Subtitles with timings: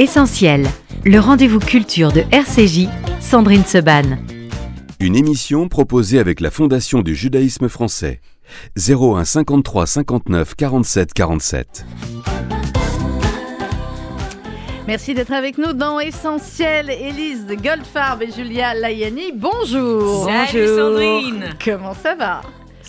[0.00, 0.66] Essentiel,
[1.04, 2.88] le rendez-vous culture de RCJ,
[3.20, 4.16] Sandrine Seban.
[4.98, 8.22] Une émission proposée avec la Fondation du judaïsme français.
[8.78, 11.84] 01 53 59 47 47.
[14.88, 16.88] Merci d'être avec nous dans Essentiel.
[16.88, 20.24] Élise Goldfarb et Julia Layani, bonjour.
[20.24, 22.40] Salut Sandrine Comment ça va?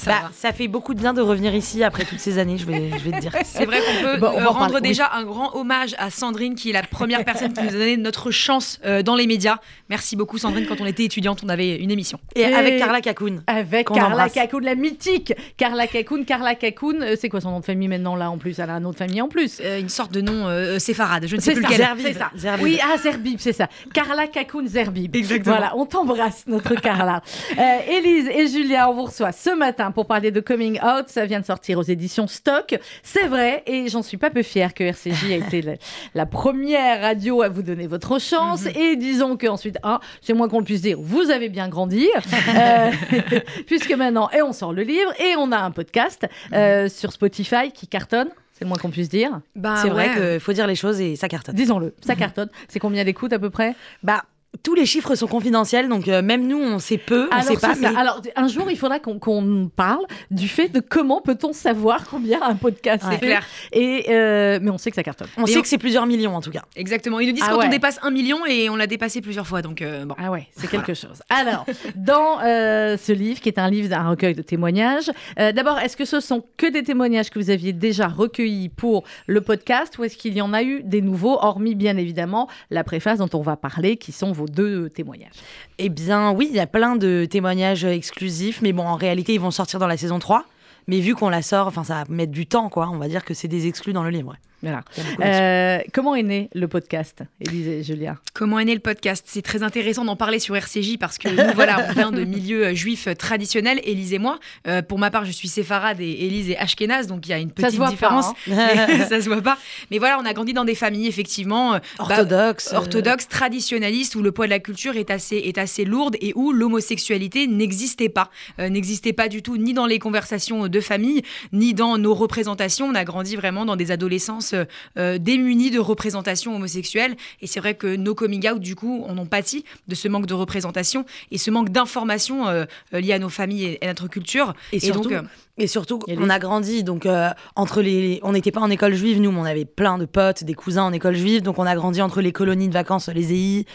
[0.02, 2.66] Ça, bah, ça, fait beaucoup de bien de revenir ici après toutes ces années, je
[2.66, 3.34] vais, je vais te dire.
[3.46, 6.74] C'est vrai qu'on peut bon, euh, rendre déjà un grand hommage à Sandrine, qui est
[6.74, 9.58] la première personne qui nous a donné notre chance euh, dans les médias.
[9.90, 12.20] Merci beaucoup Sandrine, quand on était étudiante, on avait une émission.
[12.36, 13.44] Et, Et avec Carla Kakoun.
[13.48, 16.26] Avec Carla Kakoun, la mythique Carla Kakoun.
[16.26, 18.58] Carla Kakoun, euh, c'est quoi son nom de famille maintenant là en plus?
[18.60, 19.60] Elle a un nom de famille en plus.
[19.62, 21.88] Euh, une sorte de nom euh, séfarade, je ne sais plus ça, lequel.
[22.00, 22.32] C'est ça.
[22.36, 22.64] Zerbib.
[22.64, 23.68] Oui, ah Zerbib, c'est ça.
[23.94, 25.16] Carla Kakoun Zerbib.
[25.16, 25.58] Exactement.
[25.58, 27.22] Voilà, on t'embrasse notre Carla.
[27.90, 31.40] Élise et Julia, on vous reçoit ce matin pour parler de Coming Out, ça vient
[31.40, 32.80] de sortir aux éditions Stock.
[33.04, 35.74] C'est vrai, et j'en suis pas peu fière que RCJ a été la,
[36.16, 38.66] la, première radio à vous donner votre chance.
[38.66, 38.82] Mm -hmm.
[38.82, 42.08] Et disons qu'ensuite, ah, c'est moins qu'on le puisse dire, vous avez bien grandi,
[42.56, 42.92] euh,
[43.68, 47.72] puisque maintenant, et on sort le livre, et on a un podcast euh, sur Spotify
[47.74, 48.30] qui cartonne.
[48.54, 49.42] C'est le moins qu'on puisse dire.
[49.56, 49.94] Bah, c'est ouais.
[49.94, 51.56] vrai qu'il faut dire les choses et ça cartonne.
[51.56, 52.50] Disons-le, ça cartonne.
[52.68, 53.76] C'est combien d'écoutes à peu près?
[54.04, 54.24] Bah,
[54.64, 57.58] tous les chiffres sont confidentiels, donc euh, même nous, on sait peu, on Alors, sait
[57.58, 57.74] pas.
[57.80, 57.88] Mais...
[57.88, 62.42] Alors, un jour, il faudra qu'on qu parle du fait de comment peut-on savoir combien
[62.42, 63.16] un podcast ouais.
[63.16, 63.46] est clair.
[63.72, 65.30] Et euh, mais on sait que ça cartonne.
[65.38, 65.62] On et sait on...
[65.62, 66.64] que c'est plusieurs millions en tout cas.
[66.76, 67.20] Exactement.
[67.20, 67.68] Ils nous disent ah quand ouais.
[67.68, 70.16] on dépasse un million et on l'a dépassé plusieurs fois, donc euh, bon.
[70.18, 71.22] Ah ouais, c'est quelque chose.
[71.30, 75.80] Alors, dans euh, ce livre, qui est un livre d'un recueil de témoignages, euh, d'abord,
[75.80, 79.98] est-ce que ce sont que des témoignages que vous aviez déjà recueillis pour le podcast,
[79.98, 83.30] ou est-ce qu'il y en a eu des nouveaux, hormis bien évidemment la préface dont
[83.34, 85.42] on va parler, qui sont vos deux témoignages
[85.84, 89.40] eh bien, oui, il y a plein de témoignages exclusifs, mais bon, en réalité, ils
[89.40, 90.46] vont sortir dans la saison 3.
[90.86, 92.88] Mais vu qu'on la sort, enfin, ça va mettre du temps, quoi.
[92.92, 94.36] On va dire que c'est des exclus dans le livre.
[94.62, 94.84] Voilà.
[95.22, 98.18] Euh, comment est né le podcast, Élise et Julia?
[98.34, 99.26] Comment est né le podcast?
[99.28, 102.74] C'est très intéressant d'en parler sur RCJ parce que nous, voilà, on vient de milieux
[102.76, 104.40] juifs traditionnels, Élise et moi.
[104.68, 107.40] Euh, pour ma part, je suis séfarade et Élise est ashkénaze, donc il y a
[107.40, 108.34] une petite ça différence.
[108.34, 109.58] Pas, hein mais, ça se voit pas.
[109.90, 114.32] Mais voilà, on a grandi dans des familles, effectivement, orthodoxes, bah, orthodoxes traditionnalistes, où le
[114.32, 118.30] poids de la culture est assez, est assez lourde et où l'homosexualité n'existait pas.
[118.60, 122.86] Euh, n'existait pas du tout, ni dans les conversations de famille, ni dans nos représentations.
[122.86, 127.16] On a grandi vraiment dans des adolescences euh, démunis de représentation homosexuelle.
[127.42, 130.26] Et c'est vrai que nos coming out, du coup, on en pâtit de ce manque
[130.26, 134.54] de représentation et ce manque d'informations euh, liées à nos familles et, et notre culture.
[134.72, 135.22] Et, et surtout, donc, euh,
[135.58, 139.22] et surtout, on a grandi, donc euh, entre les, on n'était pas en école juive,
[139.22, 141.76] nous, mais on avait plein de potes, des cousins en école juive, donc on a
[141.76, 143.66] grandi entre les colonies de vacances, les EI,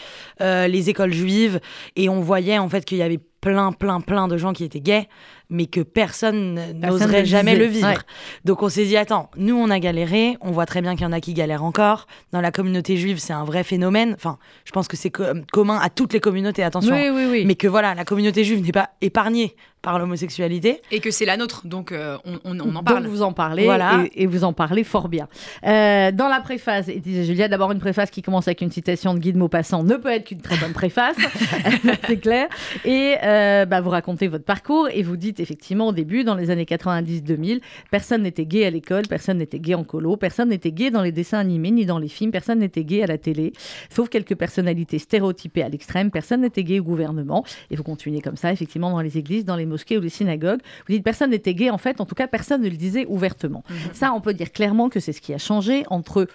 [0.41, 1.61] euh, les écoles juives,
[1.95, 4.81] et on voyait en fait qu'il y avait plein, plein, plein de gens qui étaient
[4.81, 5.07] gays,
[5.49, 7.87] mais que personne n'oserait jamais le vivre.
[7.87, 7.95] Ouais.
[8.43, 11.07] Donc on s'est dit, attends, nous on a galéré, on voit très bien qu'il y
[11.07, 12.07] en a qui galèrent encore.
[12.33, 14.13] Dans la communauté juive, c'est un vrai phénomène.
[14.15, 16.93] Enfin, je pense que c'est co commun à toutes les communautés, attention.
[16.93, 17.45] Oui, oui, oui.
[17.45, 20.81] Mais que voilà, la communauté juive n'est pas épargnée par l'homosexualité.
[20.91, 23.03] Et que c'est la nôtre, donc euh, on, on, on, en parle.
[23.03, 24.03] Donc vous en parlez, voilà.
[24.15, 25.27] et, et, vous en parlez fort bien.
[25.65, 29.13] Euh, dans la préface, et disait Julia, d'abord une préface qui commence avec une citation
[29.13, 31.15] de Guy de Maupassant ne peut être qu'une très bonne préface,
[32.07, 32.47] c'est clair.
[32.85, 36.49] Et euh, bah, vous racontez votre parcours et vous dites effectivement au début, dans les
[36.49, 37.61] années 90-2000,
[37.91, 41.11] personne n'était gay à l'école, personne n'était gay en colo, personne n'était gay dans les
[41.11, 43.53] dessins animés ni dans les films, personne n'était gay à la télé,
[43.89, 47.45] sauf quelques personnalités stéréotypées à l'extrême, personne n'était gay au gouvernement.
[47.71, 50.61] Et vous continuez comme ça, effectivement, dans les églises, dans les mosquées ou les synagogues.
[50.87, 53.63] Vous dites personne n'était gay, en fait, en tout cas, personne ne le disait ouvertement.
[53.69, 53.75] Mhm.
[53.75, 53.79] Mmh.
[53.93, 56.27] Ça, on peut dire clairement que c'est ce qui a changé entre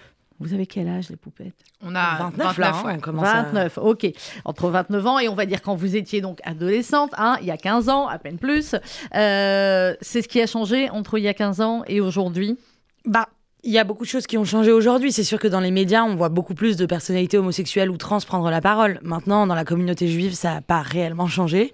[0.42, 1.54] vous avez quel âge, les poupettes?
[1.82, 3.82] On a 29, 29 là, hein, on commence 29, à...
[3.82, 4.06] ok.
[4.44, 7.52] Entre 29 ans et on va dire quand vous étiez donc adolescente, hein, il y
[7.52, 8.74] a 15 ans, à peine plus.
[9.14, 12.58] Euh, c'est ce qui a changé entre il y a 15 ans et aujourd'hui?
[13.04, 13.28] Bah,
[13.62, 15.12] il y a beaucoup de choses qui ont changé aujourd'hui.
[15.12, 18.18] C'est sûr que dans les médias, on voit beaucoup plus de personnalités homosexuelles ou trans
[18.20, 18.98] prendre la parole.
[19.02, 21.72] Maintenant, dans la communauté juive, ça n'a pas réellement changé.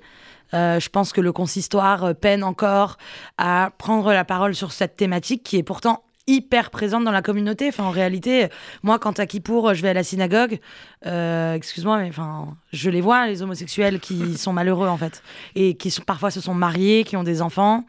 [0.54, 2.97] Euh, je pense que le consistoire peine encore
[3.36, 7.70] à prendre la parole sur cette thématique qui est pourtant hyper présente dans la communauté.
[7.78, 8.49] En réalité,
[8.82, 10.61] moi, quand à Kippour, je vais à la synagogue,
[11.06, 15.22] euh, excuse-moi, mais enfin, je les vois, les homosexuels qui sont malheureux, en fait,
[15.56, 17.84] et qui parfois se sont mariés, qui ont des enfants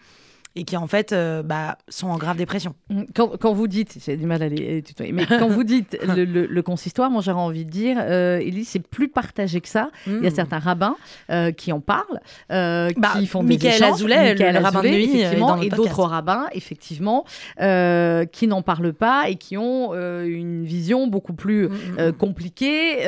[0.59, 2.75] et qui en fait euh, bah, sont en grave dépression.
[3.15, 6.25] Quand, quand vous dites, j'ai du mal à les tutoyer, mais quand vous dites le,
[6.25, 9.89] le, le, consistoire, moi j'aurais envie de dire, euh, Elise, c'est plus partagé que ça.
[10.05, 10.17] Mm.
[10.17, 10.97] Il y a certains rabbins
[11.31, 12.19] euh, qui en parlent,
[12.51, 13.93] euh, bah, qui font Michael des échanges.
[13.93, 17.25] Azoulay, Michael le rabbin de nuit, effectivement, et d'autres rabbins, effectivement,
[17.61, 22.11] euh, qui n'en parlent pas et qui ont euh, une vision beaucoup plus mm.
[22.17, 23.03] compliquée.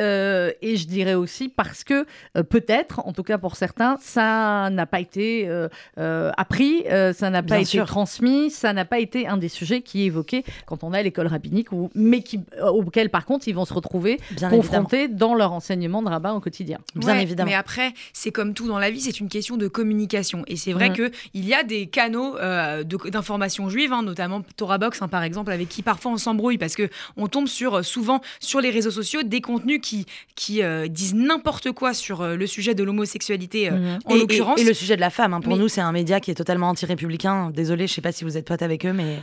[0.62, 2.06] et je dirais aussi parce que
[2.48, 5.50] peut-être, en tout cas pour certains, ça n'a pas été
[5.96, 7.86] appris, ça n'a n'a pas Bien été sûr.
[7.86, 11.02] transmis, ça n'a pas été un des sujets qui est évoqué quand on est à
[11.02, 14.56] l'école rabbinique, ou, mais qui, euh, auquel par contre ils vont se retrouver Bien évidemment.
[14.56, 16.78] confrontés dans leur enseignement de rabbin au quotidien.
[16.94, 17.50] Bien Ouais, évidemment.
[17.50, 20.44] Mais après, c'est comme tout dans la vie, c'est une question de communication.
[20.46, 20.96] Et c'est vrai Mhm.
[20.96, 25.22] que il y a des canaux euh, d'information juive, hein, notamment Torah Box, hein, par
[25.22, 28.70] exemple, avec qui parfois on s'embrouille parce que on tombe sur euh, souvent sur les
[28.70, 32.82] réseaux sociaux des contenus qui qui euh, disent n'importe quoi sur euh, le sujet de
[32.84, 33.98] l'homosexualité euh, Mhm.
[34.06, 34.58] en l'occurrence.
[34.58, 36.30] et- et le sujet de la femme, hein, pour Mais- nous, c'est un média qui
[36.30, 37.21] est totalement anti-républicain.
[37.54, 39.18] Désolé, je sais pas si vous êtes pote avec eux, mais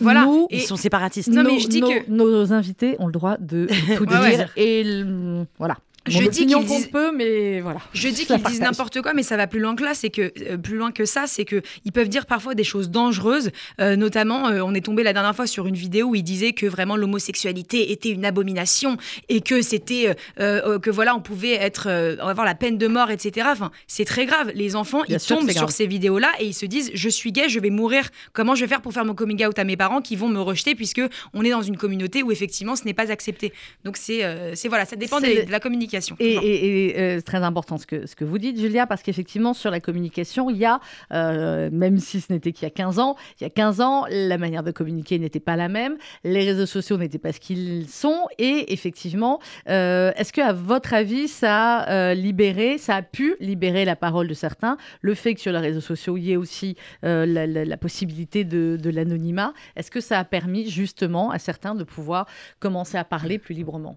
[0.00, 0.24] Voilà.
[0.24, 1.28] Nous, ils sont séparatistes.
[1.28, 3.66] Non, mais je dis nos- que- nos invités ont le droit de
[3.96, 4.36] tout Ouais, ouais.
[4.36, 5.76] dire et le- voilà.
[6.06, 7.78] Je dis qu'ils disent- peu, mais voilà.
[7.94, 8.60] Je dis Je la qu'ils disent partage.
[8.60, 9.94] n'importe quoi, mais ça va plus loin que là.
[9.94, 12.90] C'est que euh, plus loin que ça, c'est que ils peuvent dire parfois des choses
[12.90, 13.50] dangereuses.
[13.80, 16.52] Euh, notamment, euh, on est tombé la dernière fois sur une vidéo où ils disaient
[16.54, 18.96] que vraiment l'homosexualité était une abomination
[19.28, 21.88] et que c'était que voilà, on pouvait être
[22.20, 23.46] avoir la peine de mort, etc.
[23.52, 24.50] Enfin, c'est très grave.
[24.54, 27.48] Les enfants, Bien ils tombent sur ces vidéos-là et ils se disent je suis gay,
[27.48, 28.08] je vais mourir.
[28.32, 30.40] Comment je vais faire pour faire mon coming out à mes parents qui vont me
[30.40, 31.00] rejeter puisque
[31.32, 33.52] on est dans une communauté où effectivement ce n'est pas accepté?
[33.84, 34.22] Donc c'est
[34.56, 35.91] c'est voilà, ça dépend le- de la communication.
[36.20, 39.02] Et, et- et, euh, c'est très important ce que, ce que vous dites, Julia, parce
[39.02, 40.80] qu'effectivement, sur la communication, il y a,
[41.12, 44.04] euh, même si ce n'était qu'il y a 15 ans, il y a 15 ans,
[44.10, 47.88] la manière de communiquer n'était pas la même, les réseaux sociaux n'étaient pas ce qu'ils
[47.88, 53.34] sont, et effectivement, euh, est-ce que à votre avis, ça a libéré, ça a pu
[53.40, 56.36] libérer la parole de certains, le fait que sur les réseaux sociaux, il y ait
[56.36, 61.38] aussi la, la- la possibilité de, de l'anonymat, est-ce que ça a permis justement à
[61.38, 62.26] certains de pouvoir
[62.60, 63.96] commencer à parler plus librement?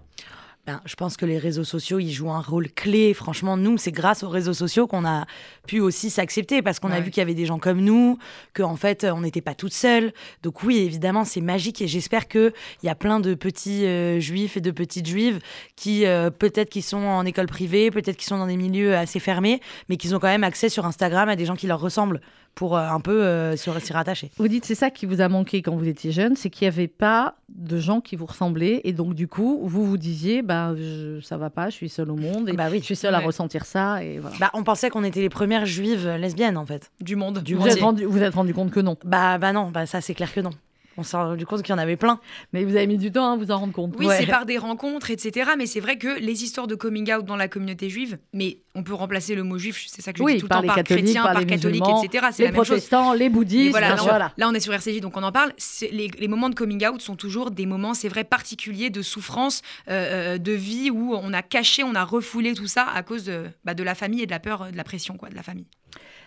[0.65, 3.13] Ben, je pense que les réseaux sociaux, ils jouent un rôle clé.
[3.13, 5.27] Franchement, nous, c'est grâce aux réseaux sociaux qu'on a
[5.67, 8.17] pu aussi s'accepter parce qu'on a vu qu'il y avait des gens comme nous,
[8.55, 10.11] qu'en fait, on n'était pas toutes seules.
[10.41, 12.51] Donc oui, évidemment, c'est magique et j'espère qu'il
[12.81, 15.39] y a plein de petits euh, juifs et de petites juives
[15.75, 19.19] qui, euh, peut-être qui sont en école privée, peut-être qui sont dans des milieux assez
[19.19, 22.21] fermés, mais qui ont quand même accès sur Instagram à des gens qui leur ressemblent
[22.55, 24.31] pour euh, un peu euh, se- s'y rattacher.
[24.37, 26.73] Vous dites c'est ça qui vous a manqué quand vous étiez jeune, c'est qu'il n'y
[26.73, 30.73] avait pas de gens qui vous ressemblaient et donc du coup vous vous disiez bah
[30.77, 32.79] je, ça va pas, je suis seule au monde et Bah oui.
[32.79, 34.35] je suis seule à ressentir ça et voilà.
[34.39, 36.91] Bah, on pensait qu'on était les premières juives lesbiennes, en fait.
[37.01, 37.39] du monde.
[37.43, 37.69] Du vous monde.
[37.69, 40.33] êtes rendu, vous êtes rendu compte que non, Bah, bah non, bah ça, c'est clair
[40.33, 40.51] que non.
[40.97, 42.19] On s'est rendu compte qu'il y en avait plein.
[42.53, 43.95] mais vous avez mis du temps à vous en rendre compte.
[43.99, 44.17] Oui, Ouais.
[44.19, 45.51] c'est par des rencontres, etc.
[45.57, 48.83] Mais c'est vrai que les histoires de coming out dans la communauté juive, mais on
[48.83, 50.61] peut remplacer le mot juif, c'est ça que je Oui, dis tout le par temps,
[50.63, 52.27] les par chrétien, par par, les catholique, etc.
[52.31, 52.67] C'est les la même chose.
[52.67, 54.31] protestants, les Et bouddhistes, voilà, bien là, sûr, on- voilà.
[54.37, 55.53] là, on est sur RCJ, donc on en parle.
[55.91, 59.61] Les, les moments de coming out sont toujours des moments, c'est vrai, particuliers de souffrance,
[59.89, 63.25] euh, euh, de vie où on a caché, on a refoulé tout ça à cause
[63.25, 65.43] de, bah, de la famille et de la peur, de la pression, quoi, de la
[65.43, 65.67] famille.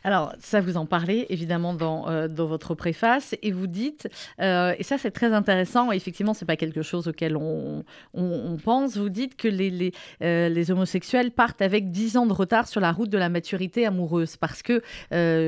[0.04, 4.08] Alors, ça, vous en parlez évidemment dans, euh, dans votre préface et vous dites,
[4.40, 7.84] euh, et ça c'est très intéressant, et effectivement, c'est pas quelque chose auquel on,
[8.14, 9.92] on, on pense, vous dites que les, les,
[10.22, 13.86] euh, les homosexuels partent avec 10 ans de retard sur la route de la maturité
[13.86, 14.82] amoureuse parce que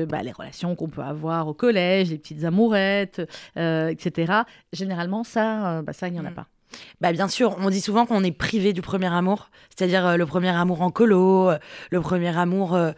[0.05, 3.21] bah, les relations qu'on peut avoir au collège, les petites amourettes,
[3.55, 4.33] etc.,
[4.73, 6.35] généralement, ça, bah, ça il n'y en a Mm.
[6.35, 6.47] pas.
[7.01, 10.25] Bah bien sûr, on dit souvent qu'on est privé du premier amour, c'est-à-dire euh, le
[10.25, 11.57] premier amour en colo, euh,
[11.89, 12.91] le premier amour euh,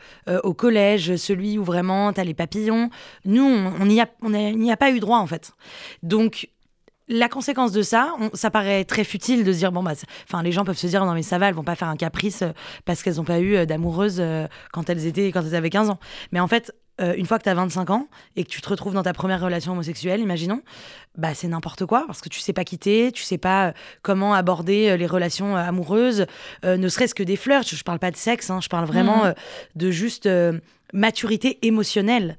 [0.44, 2.90] au collège, celui où vraiment t'as les papillons.
[3.26, 4.08] Nous, on n'y a,
[4.72, 5.52] a- pas eu droit en fait.
[6.04, 6.50] Donc
[7.10, 9.92] la conséquence de ça, ça paraît très futile de se dire bon bah,
[10.28, 11.98] enfin les gens peuvent se dire non mais ça va, elles vont pas faire un
[11.98, 12.44] caprice
[12.86, 14.24] parce qu'elles n'ont pas eu d'amoureuse
[14.72, 16.00] quand elles étaient quand elles avaient 15 ans.
[16.32, 18.70] Mais en fait, euh, une fois que tu as 25 ans et que tu te
[18.70, 20.62] retrouves dans ta première relation homosexuelle, imaginons,
[21.18, 24.34] bah c'est n'importe quoi parce que tu sais pas quitter, tu sais pas euh, comment
[24.34, 26.26] aborder euh, les relations amoureuses,
[26.66, 27.68] euh, ne serait-ce que des flirts.
[27.68, 29.34] Je, parle pas de sexe, hein, je parle vraiment euh,
[29.76, 30.30] de juste
[30.94, 32.38] maturité émotionnelle.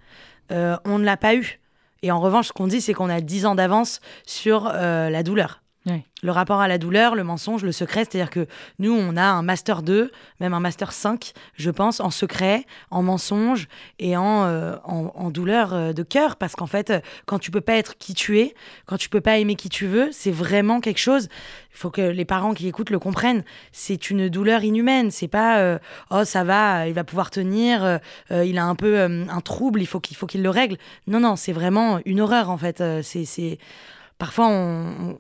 [0.51, 1.59] On ne l'a pas eu.
[2.03, 5.64] Et en revanche, ce qu'on dit, c'est qu'on a 10 ans d'avance sur la douleur.
[5.87, 8.47] Le rapport à la douleur, le mensonge, le secret, c'est-à-dire que
[8.79, 10.11] nous, on a un master 2,
[10.41, 15.75] même un master 5, je pense, en secret, en mensonge et en, euh, en, douleur
[15.75, 16.37] euh, de cœur.
[16.37, 16.95] Parce qu'en fait,
[17.27, 18.55] quand tu peux pas être qui tu es,
[18.87, 21.29] quand tu peux pas aimer qui tu veux, c'est vraiment quelque chose.
[21.73, 23.45] Il faut que les parents qui écoutent le comprennent.
[23.73, 25.11] C'est une douleur inhumaine.
[25.11, 25.79] C'est pas euh,
[26.11, 28.01] oh ça va, il va pouvoir tenir,
[28.31, 30.79] il a un peu un trouble, il faut qu'il le règle.
[31.09, 32.83] Non non, c'est vraiment une horreur en fait.
[33.03, 33.59] C'est
[34.19, 34.49] parfois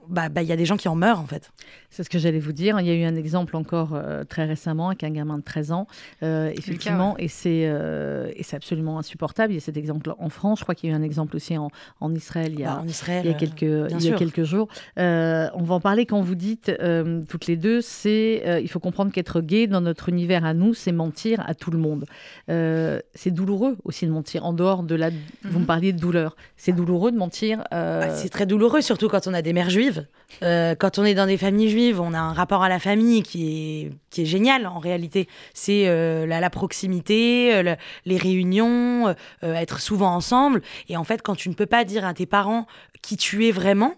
[0.08, 1.50] bah bah, il y a des gens qui en meurent en fait.
[1.90, 2.80] C'est ce que j'allais vous dire.
[2.80, 5.70] Il y a eu un exemple encore euh, très récemment avec un gamin de 13
[5.72, 5.86] ans,
[6.24, 9.52] euh, effectivement, et c'est euh, et c'est absolument insupportable.
[9.52, 10.58] Il y a cet exemple en France.
[10.58, 11.68] Je crois qu'il y a eu un exemple aussi en,
[12.00, 13.22] en Israël il y a, Bah, Israël.
[13.24, 14.18] il y a quelques, bien il y a sûr.
[14.18, 14.68] quelques jours.
[14.96, 16.72] On va en parler quand vous dites,
[17.28, 20.92] toutes les deux, c'est il faut comprendre qu'être gay dans notre univers à nous, c'est
[20.92, 22.06] mentir à tout le monde.
[22.48, 25.10] C'est douloureux aussi de mentir, en dehors de la...
[25.44, 25.66] Vous me Mhm.
[25.66, 26.36] parliez de douleur.
[26.56, 27.62] C'est douloureux de mentir.
[27.70, 28.80] Bah, c'est très douloureux.
[28.84, 30.06] Surtout quand on a des mères juives.
[30.42, 33.22] Euh, quand on est dans des familles juives, on a un rapport à la famille
[33.22, 35.28] qui est, qui est génial en réalité.
[35.54, 37.74] C'est euh, la, proximité, euh,
[38.04, 40.62] les réunions, être souvent ensemble.
[40.88, 42.66] Et en fait, quand tu ne peux pas dire à tes parents
[43.02, 43.94] qui tu es vraiment,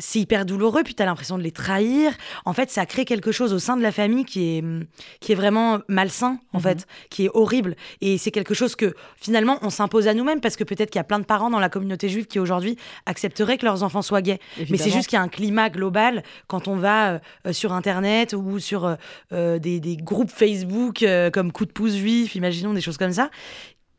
[0.00, 2.12] c'est hyper douloureux, puis tu as l'impression de les trahir.
[2.44, 4.64] En fait, ça crée quelque chose au sein de la famille qui est,
[5.20, 6.62] qui est vraiment malsain, en mhm.
[6.62, 7.76] fait, qui est horrible.
[8.00, 11.00] Et c'est quelque chose que finalement, on s'impose à nous-mêmes, parce que peut-être qu'il y
[11.00, 12.76] a plein de parents dans la communauté juive qui aujourd'hui
[13.06, 14.40] accepteraient que leurs enfants soient gays.
[14.70, 17.72] Mais c'est juste qu'il y a un climat global quand on va euh, euh, sur
[17.72, 18.96] Internet ou sur
[19.32, 23.30] euh, des, des, groupes Facebook comme Coup de pouce juif, imaginons des choses comme ça,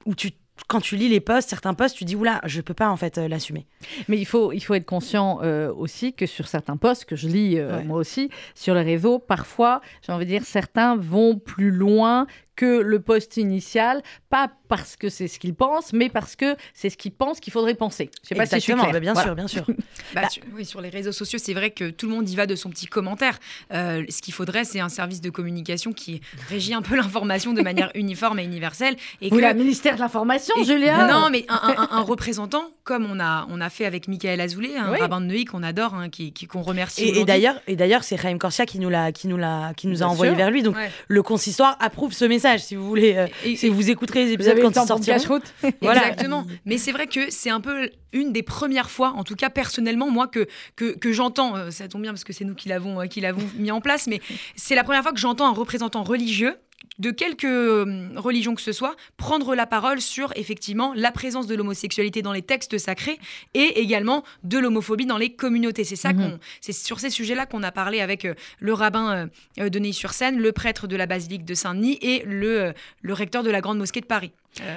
[0.06, 0.32] où tu
[0.68, 3.18] quand tu lis les posts, certains posts, tu dis oula, je peux pas en fait
[3.18, 3.66] euh, l'assumer.
[4.08, 7.28] Mais il faut, il faut être conscient euh, aussi que sur certains posts que je
[7.28, 11.72] lis euh, moi aussi sur les réseaux, parfois, j'ai envie de dire, certains vont plus
[11.72, 12.28] loin
[12.62, 16.92] que le poste initial, pas parce que c'est ce qu'ils pensent, mais parce que c'est
[16.92, 18.12] ce qu'ils pensent qu'il faudrait penser.
[18.22, 18.92] Je sais pas si je suis claire.
[18.92, 19.66] Bah, bien sûr, bien sûr.
[20.14, 22.46] Bah, sur, oui, sur les réseaux sociaux, c'est vrai que tout le monde y va
[22.46, 23.40] de son petit commentaire.
[23.74, 27.62] Euh, ce qu'il faudrait, c'est un service de communication qui régit un peu l'information de
[27.62, 28.96] manière uniforme et universelle.
[29.22, 29.54] Et Vous, que...
[29.54, 34.08] ministère de l'Information, Julia Non, mais un, représentant, comme on a, on a fait avec
[34.08, 37.06] Michael Azoulay, un rabbin de Neuilly qu'on adore, hein, qui, qu'on remercie.
[37.06, 40.04] Et, d'ailleurs, et d'ailleurs, c'est Raïm Corsia qui nous l'a, qui nous l'a, qui nous
[40.04, 40.62] a envoyé vers lui.
[40.62, 40.76] Donc
[41.08, 43.16] le consistoire approuve ce message si vous voulez.
[43.16, 45.40] Euh, si vous écouterez les épisodes quand ils sortiront.
[45.82, 46.10] voilà.
[46.10, 46.46] Exactement.
[46.66, 50.10] Mais c'est vrai que c'est un peu une des premières fois, en tout cas personnellement,
[50.10, 53.02] moi, que, que, que j'entends, euh, ça tombe bien parce que c'est nous qui l'avons,
[53.02, 54.22] euh, qui l'avons mis en place, mais
[54.56, 56.56] c'est la première fois que j'entends un représentant religieux
[57.00, 61.56] de quelque euh, religion que ce soit, prendre la parole sur effectivement la présence de
[61.56, 63.20] l'homosexualité dans les textes sacrés
[63.54, 65.84] et également de l'homophobie dans les communautés.
[65.84, 66.18] C'est ça mhm.
[66.32, 70.38] qu'on, c'est sur ces sujets-là qu'on a parlé avec euh, le rabbin euh, de Neuilly-sur-Seine,
[70.38, 74.02] le prêtre de la basilique de Saint-Denis et le, le recteur de la grande mosquée
[74.02, 74.32] de Paris.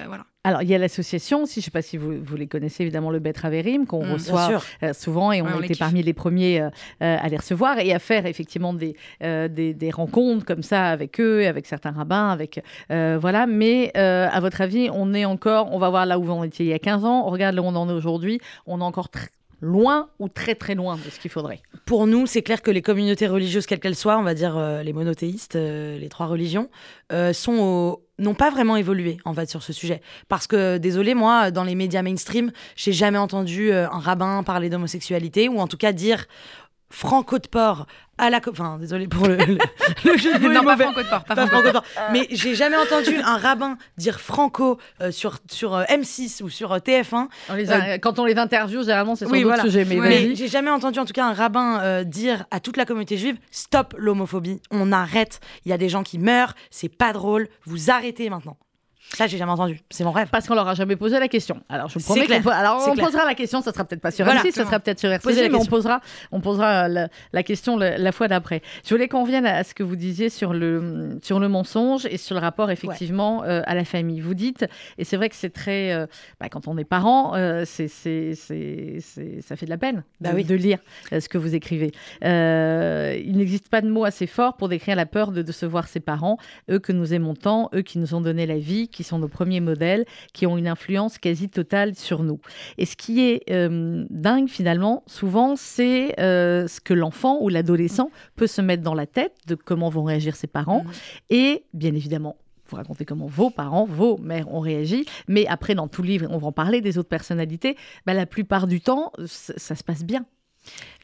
[0.07, 0.25] Voilà.
[0.47, 2.83] Alors, il y a l'association aussi, je ne sais pas si vous, vous, les connaissez
[2.83, 6.13] évidemment, le Bet Raverim, qu'on mm, reçoit euh, souvent et on a été parmi les
[6.13, 6.69] premiers euh,
[7.03, 11.19] euh, à les recevoir et à faire effectivement des, des, des, rencontres comme ça avec
[11.19, 13.47] eux, avec certains rabbins, avec voilà.
[13.47, 16.69] Mais à votre avis, on est encore, on va voir là où on était il
[16.69, 19.09] y a 15 ans, on regarde là où on en est aujourd'hui, on est encore
[19.09, 19.29] très
[19.61, 21.61] loin ou très très loin de ce qu'il faudrait.
[21.87, 24.93] Pour nous, c'est clair que les communautés religieuses, quelles qu'elles soient, on va dire les
[24.93, 26.69] monothéistes, les trois religions,
[27.33, 30.01] sont au, n'ont pas vraiment évolué en fait sur ce sujet.
[30.29, 34.71] Parce que désolé moi dans les médias mainstream j'ai jamais entendu euh, un rabbin parler
[34.71, 36.27] d'homosexualité ou en tout cas dire
[36.91, 37.87] Franco de Port
[38.19, 38.41] à la.
[38.49, 40.53] Enfin, désolé pour le, jeu de mots.
[40.53, 41.25] non, pas Franco de Port.
[41.25, 41.85] Pas, Franco de Port.
[42.13, 46.73] Mais j'ai jamais entendu un rabbin dire Franco euh, sur, sur euh, M6 ou sur
[46.73, 47.99] euh, TF1.
[48.01, 49.85] quand on les interviewe, généralement, c'est sur oui, d'autres sujets.
[49.85, 53.17] Mais, mais j'ai jamais entendu, en tout cas, un rabbin dire à toute la communauté
[53.17, 55.41] juive stop l'homophobie, on arrête.
[55.65, 58.57] Il y a des gens qui meurent, c'est pas drôle, vous arrêtez maintenant.
[59.13, 59.81] Ça, j'ai jamais entendu.
[59.91, 60.29] C'est mon rêve.
[60.31, 61.61] Parce qu'on leur a jamais posé la question.
[61.69, 63.61] Alors, je promets qu'on Alors, on posera la question.
[63.63, 66.01] Ça sera peut-être pas sur voilà, ça sera peut-être sur RCG, mais on posera,
[66.33, 68.63] on posera la, question la, fois d'après.
[68.85, 72.17] Je voulais qu'on revienne à ce que vous disiez sur le, sur le mensonge et
[72.17, 74.21] sur le rapport, effectivement, euh, à la famille.
[74.21, 74.67] Vous dites,
[74.99, 75.93] et c'est vrai que c'est très.
[75.93, 76.07] Euh,
[76.41, 80.37] bah, quand on est parent, euh, c'est, c'est, ça fait de la peine bah de,
[80.37, 80.45] oui.
[80.45, 80.79] de lire
[81.13, 81.93] ce que vous écrivez.
[82.23, 85.87] il n'existe pas de mots assez forts pour décrire la peur de, de se voir
[85.87, 86.39] ses parents,
[86.71, 89.29] eux que nous aimons tant, eux qui nous ont donné la vie, qui sont nos
[89.29, 92.41] premiers modèles, qui ont une influence quasi totale sur nous.
[92.79, 98.11] Et ce qui est euh, dingue finalement, souvent, c'est euh, ce que l'enfant ou l'adolescent
[98.37, 100.85] peut se mettre dans la tête de comment vont réagir ses parents.
[100.85, 100.91] Mmh.
[101.31, 102.37] Et bien évidemment,
[102.69, 106.27] vous racontez comment vos parents, vos mères ont réagi, mais après, dans tout le livre,
[106.31, 110.05] on va en parler des autres personnalités, bah, la plupart du temps, ça se passe
[110.05, 110.25] bien.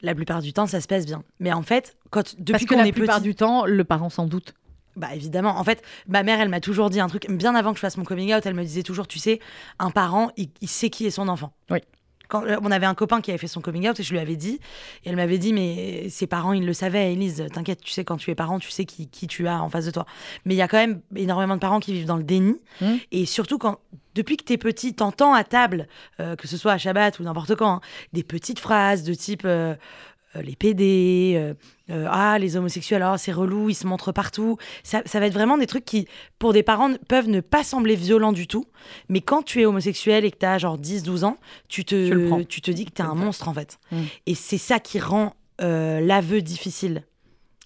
[0.01, 1.23] La plupart du temps, ça se passe bien.
[1.39, 4.55] Mais en fait, quand, depuis qu'on est la plupart du temps, le parent sans doute.
[4.95, 5.57] Bah évidemment.
[5.57, 7.97] En fait, ma mère, elle m'a toujours dit un truc, bien avant que je fasse
[7.97, 9.39] mon coming out, elle me disait toujours, tu sais,
[9.79, 11.53] un parent, il, sait qui est son enfant.
[11.69, 11.79] Oui.
[12.27, 14.19] Quand, euh, on avait un copain qui avait fait son coming out et je lui
[14.19, 14.59] avais dit,
[15.03, 18.17] et elle m'avait dit, mais ses parents, ils le savaient, Elise, t'inquiète, tu sais, quand
[18.17, 20.05] tu es parent, tu sais qui, qui, tu as en face de toi.
[20.45, 22.55] Mais il y a quand même énormément de parents qui vivent dans le déni.
[22.79, 22.85] Mmh.
[23.11, 23.79] Et surtout, quand,
[24.15, 25.87] depuis que tu es petit, t'entends à table,
[26.19, 27.81] euh, que ce soit à Shabbat ou n'importe quand, hein,
[28.13, 29.43] des petites phrases de type...
[29.45, 29.75] Euh,
[30.35, 31.55] euh, les PD,
[31.91, 34.57] euh, euh, ah, les homosexuels, alors c'est relou, ils se montrent partout.
[34.83, 36.07] Ça, va être vraiment des trucs qui,
[36.39, 38.65] pour des parents, peuvent ne pas sembler violents du tout.
[39.09, 42.61] Mais quand tu es homosexuel et que tu as genre 10-12 ans, tu te, tu,
[42.61, 43.79] te dis que tu es un monstre en fait.
[43.91, 44.01] Mm.
[44.27, 47.03] Et c'est ça qui rend l'aveu difficile.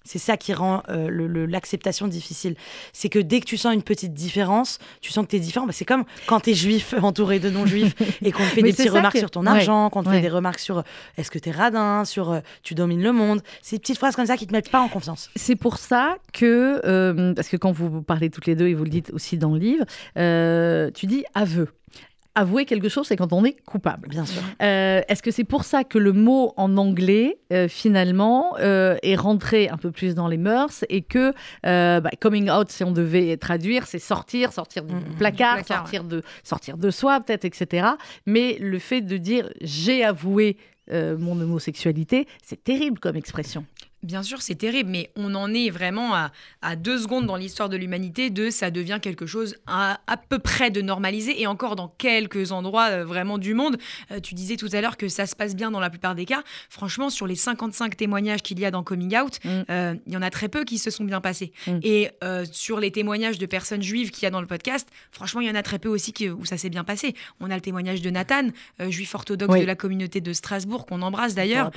[0.06, 2.54] C'est ça qui rend euh, l'acceptation difficile.
[2.92, 5.66] C'est que dès que tu sens une petite différence, tu sens que tu es différent.
[5.66, 8.72] Bah, c'est comme quand tu es juif entouré de non-juifs et qu'on te fait des
[8.72, 10.82] petites remarques sur ton argent, qu'on te fait des remarques sur euh,
[11.18, 13.42] est-ce que tu es radin, sur euh, tu domines le monde.
[13.62, 15.30] C'est des petites phrases comme ça qui te mettent pas en confiance.
[15.36, 18.90] C'est pour ça que, parce que quand vous parlez toutes les deux et vous le
[18.90, 19.84] dites aussi dans le livre,
[20.94, 21.68] tu dis aveu
[22.36, 24.08] avouer quelque chose, c'est quand on est coupable.
[24.08, 24.40] Bien sûr.
[24.62, 29.16] Euh, Est-ce que c'est pour ça que le mot en anglais, euh, finalement, euh, est
[29.16, 31.32] rentré un peu plus dans les mœurs et que
[31.64, 35.16] bah, coming out, si on devait traduire, c'est sortir, sortir du Mhm.
[35.18, 37.88] placard, placard, sortir, de, sortir de soi, peut-être, etc.
[38.26, 40.56] Mais le fait de dire j'ai avoué
[40.92, 43.64] euh, mon homosexualité, c'est terrible comme expression.
[44.02, 46.30] Bien sûr, c'est terrible, mais on en est vraiment à,
[46.62, 50.38] à deux secondes dans l'histoire de l'humanité de ça devient quelque chose à, à peu
[50.38, 53.78] près de normalisé et encore dans quelques endroits euh, vraiment du monde.
[54.12, 56.24] Euh, tu disais tout à l'heure que ça se passe bien dans la plupart des
[56.24, 56.42] cas.
[56.70, 59.48] Franchement, sur les 55 témoignages qu'il y a dans Coming Out, Mm.
[59.70, 61.52] euh, il y en a très peu qui se sont bien passés.
[61.66, 61.78] Mm.
[61.82, 62.10] Et
[62.52, 65.50] sur les témoignages de personnes juives qu'il y a dans le podcast, franchement, il y
[65.50, 67.14] en a très peu aussi qui- où ça s'est bien passé.
[67.40, 68.48] On a le témoignage de Nathan,
[68.88, 69.60] juif orthodoxe Oui.
[69.60, 71.70] de la communauté de Strasbourg, qu'on embrasse d'ailleurs.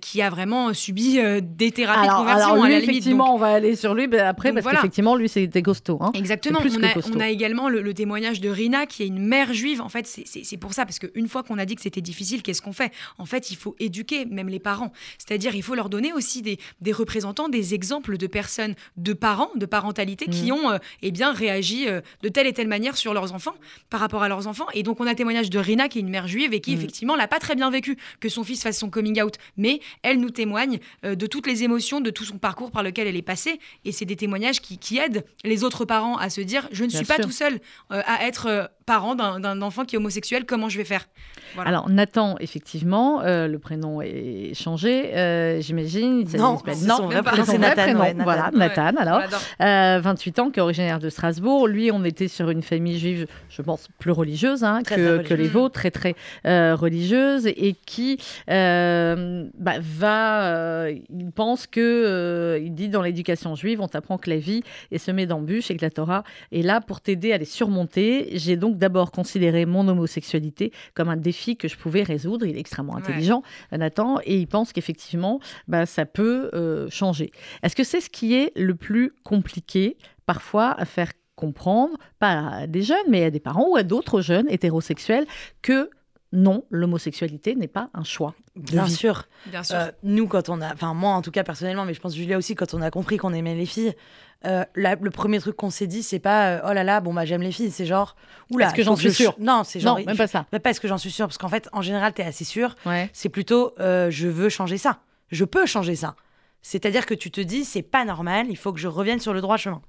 [0.00, 1.18] qui a vraiment subi
[1.56, 2.90] des thérapies de conversion alors à lui, la limite.
[2.90, 4.78] effectivement, donc- on va aller sur lui ben, après, donc parce voilà.
[4.78, 5.98] qu'effectivement, lui, c'était costaud.
[6.00, 6.12] hein.
[6.14, 6.60] Exactement.
[6.62, 7.12] On a, costaud.
[7.16, 9.80] on a également le, le témoignage de Rina, qui est une mère juive.
[9.80, 12.60] En fait, c'est- pour ça, parce qu'une fois qu'on a dit que c'était difficile, qu'est-ce
[12.62, 12.92] qu'on fait?
[13.18, 14.92] En fait, il faut éduquer même les parents.
[15.18, 19.50] C'est-à-dire, il faut leur donner aussi des, des représentants, des exemples de personnes, de parents,
[19.56, 20.52] de parentalité, qui Mhm.
[20.52, 23.54] ont euh, eh bien, réagi euh, de telle et telle manière sur leurs enfants,
[23.90, 24.66] par rapport à leurs enfants.
[24.74, 26.72] Et donc, on a le témoignage de Rina, qui est une mère juive et qui,
[26.72, 26.78] Mhm.
[26.78, 29.34] effectivement, l'a pas très bien vécu que son fils fasse son coming out.
[29.56, 33.06] Mais elle nous témoigne euh, de toutes les émotions, de tout son parcours par lequel
[33.06, 33.58] elle est passée.
[33.84, 36.88] Et c'est des témoignages qui, qui aident les autres parents à se dire je ne
[36.88, 37.24] Bien suis pas sûr.
[37.24, 37.54] tout seul
[37.92, 41.08] euh, à être euh, parent d'un enfant qui est homosexuel, comment je vais faire?
[41.56, 41.70] Voilà.
[41.70, 46.24] Alors, Nathan, effectivement, euh, le prénom est changé, euh, j'imagine.
[46.36, 48.24] Non, c'est son vrai prénom, c'est Nathan, prénom, ouais, Nathan.
[48.24, 48.58] Voilà, Ouais.
[48.58, 49.20] Nathan, alors.
[49.22, 49.40] J'adore.
[49.62, 51.66] Euh, 28 ans, qui est originaire de Strasbourg.
[51.66, 55.74] Lui, on était sur une famille juive, je pense, plus religieuse hein, que, les vôtres,
[55.74, 56.14] très, très
[56.46, 58.18] euh, religieuse, et qui
[58.50, 60.44] euh, bah, va.
[60.52, 61.80] euh, il pense que.
[61.80, 65.76] euh, il dit dans l'éducation juive, on t'apprend que la vie est semée d'embûches et
[65.76, 68.30] que la Torah est là pour t'aider à les surmonter.
[68.32, 72.46] J'ai donc d'abord considéré mon homosexualité comme un défi que je pouvais résoudre.
[72.46, 73.02] Il est extrêmement Ouais.
[73.02, 75.38] intelligent, Nathan, et il pense qu'effectivement,
[75.68, 77.30] bah, ça peut euh, changer.
[77.62, 82.66] Est-ce que c'est ce qui est le plus compliqué parfois à faire comprendre, pas à
[82.66, 85.26] des jeunes, mais à des parents ou à d'autres jeunes hétérosexuels,
[85.60, 85.90] que
[86.32, 88.34] non, l'homosexualité n'est pas un choix.
[88.56, 88.92] de Bien vie.
[88.94, 89.24] sûr.
[89.46, 89.76] Bien sûr.
[89.76, 92.36] Euh, nous, quand on a, enfin moi en tout cas personnellement, mais je pense Julia
[92.36, 93.94] aussi, quand on a compris qu'on aimait les filles,
[94.44, 97.14] euh, la- le premier truc qu'on s'est dit, c'est pas euh, oh là là, bon
[97.14, 98.16] bah j'aime les filles, c'est genre
[98.50, 99.34] oula, Est-ce que j'en suis je- sûre?
[99.38, 100.46] Non, c'est genre Non, il même pas ça.
[100.52, 102.74] mais pas est-ce que j'en suis sûre, parce qu'en fait en général t'es assez sûr.
[102.86, 103.08] Ouais.
[103.12, 104.98] C'est plutôt euh, je veux changer ça,
[105.30, 106.16] je peux changer ça.
[106.62, 109.40] C'est-à-dire que tu te dis c'est pas normal, il faut que je revienne sur le
[109.40, 109.80] droit chemin.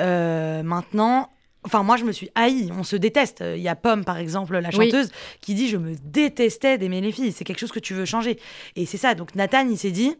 [0.00, 1.30] Euh, maintenant.
[1.64, 2.70] Enfin, moi, je me suis haï.
[2.78, 3.42] On se déteste.
[3.56, 4.90] Il y a Pomme, par exemple, la Oui.
[4.90, 7.32] chanteuse, qui dit Je me détestais d'aimer les filles.
[7.32, 8.38] C'est quelque chose que tu veux changer.
[8.76, 9.14] Et c'est ça.
[9.14, 10.14] Donc, Nathan, il s'est dit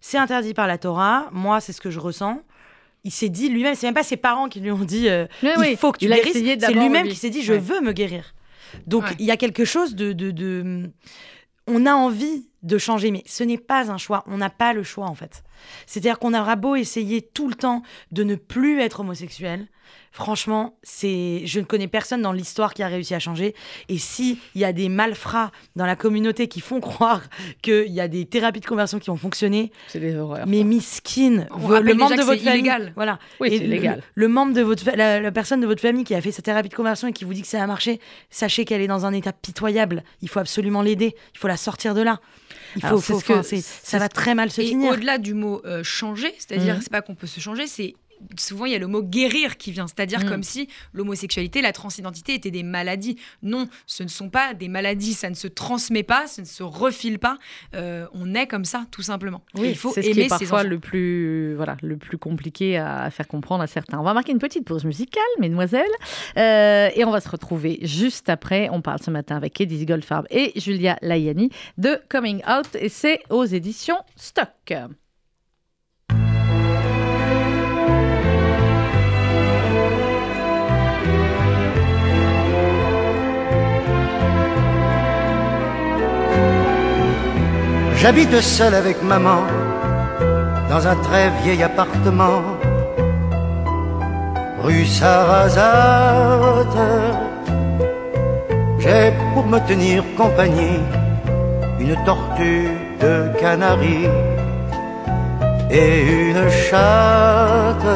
[0.00, 1.28] C'est interdit par la Torah.
[1.32, 2.40] Moi, c'est ce que je ressens.
[3.04, 5.52] Il s'est dit lui-même, c'est même pas ses parents qui lui ont dit euh, Il
[5.58, 5.76] oui.
[5.76, 6.34] faut que tu guérisses.
[6.34, 7.12] C'est lui-même lui.
[7.12, 7.58] qui s'est dit Je Ouais.
[7.58, 8.34] veux me guérir.
[8.86, 9.10] Donc, Ouais.
[9.18, 10.90] il y a quelque chose de, de, de-
[11.66, 14.24] On a envie de changer, mais ce n'est pas un choix.
[14.26, 15.42] On n'a pas le choix, en fait.
[15.86, 19.66] C'est-à-dire qu'on aura beau essayer tout le temps de ne plus être homosexuel.
[20.14, 23.54] Franchement, c'est, je ne connais personne dans l'histoire qui a réussi à changer.
[23.88, 27.22] Et si il y a des malfrats dans la communauté qui font croire
[27.62, 30.46] qu'il y a des thérapies de conversion qui ont fonctionné, C'est des horreurs.
[30.46, 34.84] mais miskin, le membre de votre famille, voilà, Oui, et c'est le- membre de votre,
[34.94, 37.24] la, la personne de votre famille qui a fait sa thérapie de conversion et qui
[37.24, 37.98] vous dit que ça a marché,
[38.30, 40.04] sachez qu'elle est dans un état pitoyable.
[40.20, 41.14] Il faut absolument l'aider.
[41.34, 42.20] Il faut la sortir de là.
[42.76, 44.92] Il faut, faut- ce que- ça va très mal se Et finir.
[44.92, 46.80] au-delà du mot euh, changer, c'est-à-dire, Mhm.
[46.82, 47.94] c'est pas qu'on peut se changer, c'est
[48.38, 50.28] souvent il y a le mot guérir qui vient, c'est-à-dire Mhm.
[50.28, 53.16] comme si l'homosexualité, la transidentité étaient des maladies.
[53.42, 56.62] Non, ce ne sont pas des maladies, ça ne se transmet pas, ça ne se
[56.62, 57.38] refile pas.
[57.74, 59.42] Euh, on est comme ça, tout simplement.
[59.58, 62.78] Et il faut c'est ce qui aimer est parfois le plus, voilà, le plus compliqué
[62.78, 63.98] à, faire comprendre à certains.
[63.98, 65.82] On va marquer une petite pause musicale, mesdemoiselles,
[66.36, 68.68] euh, et on va se retrouver juste après.
[68.70, 73.20] On parle ce matin avec Eddie Goldfarb et Julia Layani de Coming Out, et c'est
[73.30, 74.48] aux éditions Stock.
[88.02, 89.42] J'habite seul avec maman
[90.68, 92.42] dans un très vieil appartement,
[94.60, 96.66] rue Sarrazate.
[98.80, 100.80] J'ai pour me tenir compagnie
[101.78, 104.10] une tortue de Canaries
[105.70, 107.92] et une chatte.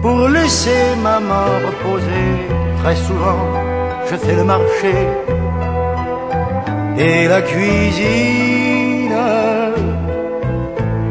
[0.00, 2.30] Pour laisser maman reposer,
[2.84, 3.42] très souvent
[4.08, 4.94] je fais le marché
[6.98, 9.12] et la cuisine.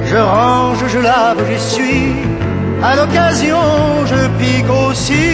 [0.05, 2.15] Je range, je lave, j'essuie.
[2.83, 3.57] À l'occasion,
[4.05, 5.29] je pique aussi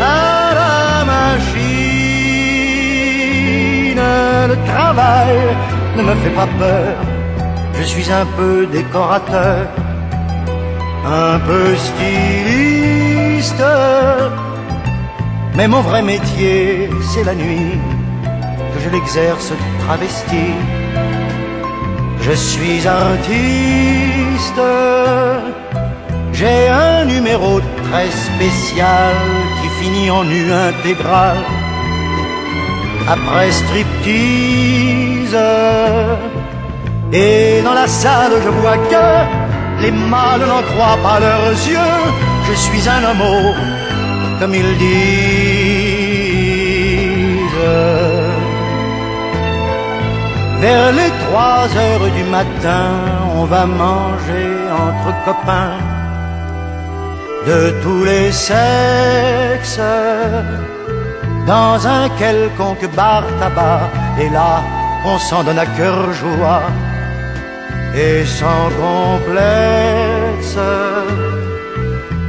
[0.00, 1.56] à la machine.
[4.48, 5.36] Le travail
[5.96, 6.94] ne me fait pas peur.
[7.78, 9.66] Je suis un peu décorateur,
[11.04, 13.64] un peu styliste.
[15.54, 17.78] Mais mon vrai métier, c'est la nuit
[18.86, 20.46] je l'exerce travesti.
[22.20, 24.62] Je suis artiste.
[26.32, 29.14] J'ai un numéro très spécial
[29.58, 31.38] qui finit en nu intégral.
[33.08, 35.38] Après striptease.
[37.12, 39.06] Et dans la salle, je vois que
[39.82, 41.96] les mâles n'en croient pas leurs yeux.
[42.48, 43.54] Je suis un homme,
[44.38, 45.36] comme ils disent.
[50.60, 52.88] Vers les trois heures du matin,
[53.36, 54.48] on va manger
[54.84, 55.78] entre copains
[57.46, 59.80] de tous les sexes
[61.46, 63.82] dans un quelconque bar tabac.
[64.18, 64.62] Et là,
[65.04, 66.62] on s'en donne à cœur joie
[67.94, 70.58] et sans complexe.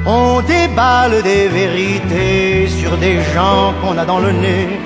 [0.06, 4.80] On déballe des vérités sur des gens qu'on a dans le nez.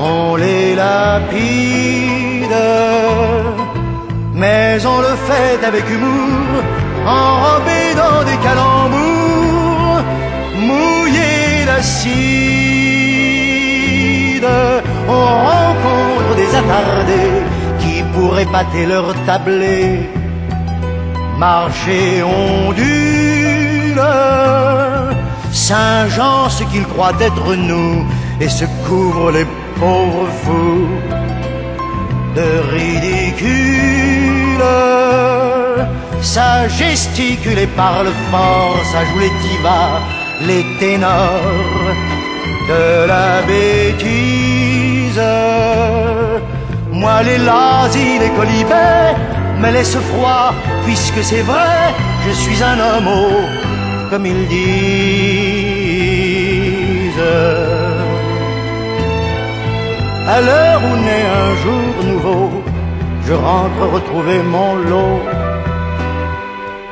[0.00, 2.56] On les lapide,
[4.32, 6.62] mais on le fait avec humour,
[7.04, 10.04] enrobé dans des calembours,
[10.54, 12.08] mouillé d'acide.
[15.08, 17.42] On rencontre des attardés
[17.80, 20.08] qui pourraient pâter leur tablé,
[21.38, 24.00] marcher ondule.
[25.50, 28.06] Saint-Jean, ce qu'il croit être nous,
[28.40, 29.46] et se couvre les
[29.80, 30.88] pauvres fous
[32.36, 34.64] de ridicule.
[36.20, 40.00] Ça gesticule et parle fort, ça joue les divas,
[40.48, 41.94] les ténors
[42.70, 45.22] de la bêtise.
[46.92, 49.14] Moi les lazis, les colibets
[49.60, 50.52] me laissent froid,
[50.84, 51.94] puisque c'est vrai,
[52.26, 53.10] je suis un homme,
[54.10, 54.68] comme ils disent.
[60.34, 62.50] À l'heure où naît un jour nouveau,
[63.26, 65.20] je rentre retrouver mon lot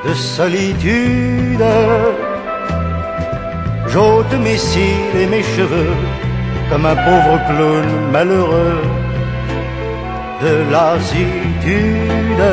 [0.07, 1.67] de solitude.
[3.89, 5.95] J'ôte mes cils et mes cheveux
[6.71, 8.83] comme un pauvre clown malheureux
[10.43, 12.47] de lassitude.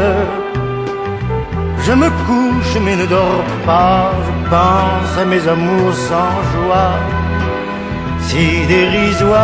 [1.85, 6.91] Je me couche mais ne dors pas, je pense à mes amours sans joie,
[8.27, 9.43] si dérisoires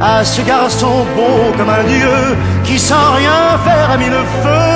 [0.00, 4.74] à ce garçon beau comme un dieu qui sans rien faire a mis le feu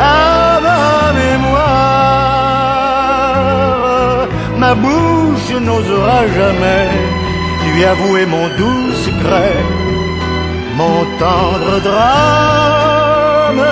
[0.00, 1.82] à ma mémoire.
[4.62, 6.88] Ma bouche n'osera jamais
[7.68, 9.56] lui avouer mon doux secret,
[10.80, 13.64] mon tendre drame,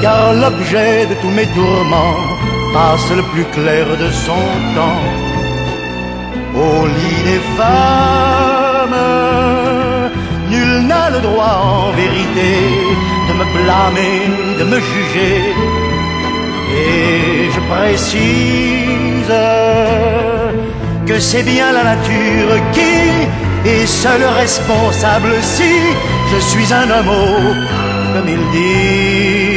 [0.00, 2.22] car l'objet de tous mes tourments
[2.72, 4.44] passe le plus clair de son
[4.76, 5.04] temps
[6.64, 9.00] au lit des femmes.
[10.50, 12.52] Nul n'a le droit en vérité
[13.28, 14.18] de me blâmer,
[14.60, 15.38] de me juger.
[16.84, 19.34] Et je précise
[21.06, 22.94] que c'est bien la nature qui
[23.68, 25.72] est seule responsable si
[26.32, 27.56] je suis un homme,
[28.14, 29.51] comme ils disent.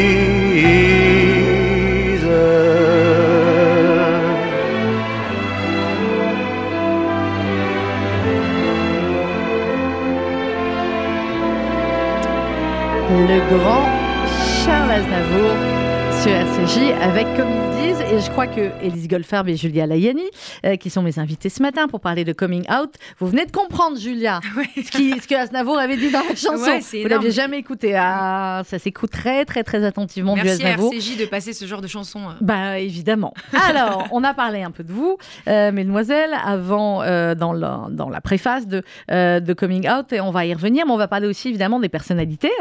[13.18, 13.86] Le grand
[14.66, 15.56] Charles Aznavour
[16.22, 20.30] sur RCJ avec comme ils disent et je crois que Élise Goldfarb et Julia Layani
[20.66, 23.52] euh, qui sont mes invités ce matin pour parler de coming out vous venez de
[23.52, 24.40] comprendre Julia
[24.76, 27.96] ce, qui, ce que Aznavour avait dit dans la chanson Ouais, vous l'aviez jamais écouté
[27.96, 31.66] ah, ça s'écoute très très très attentivement Merci du à Aznavour RCJ de passer ce
[31.66, 32.20] genre de chanson.
[32.30, 32.34] euh.
[32.42, 33.34] bah évidemment.
[33.70, 38.10] Alors, on a parlé un peu de vous, euh, mesdemoiselles, avant euh, dans, la, dans
[38.10, 41.28] la préface de, de Coming Out, et on va y revenir, mais on va parler
[41.28, 42.52] aussi évidemment des personnalités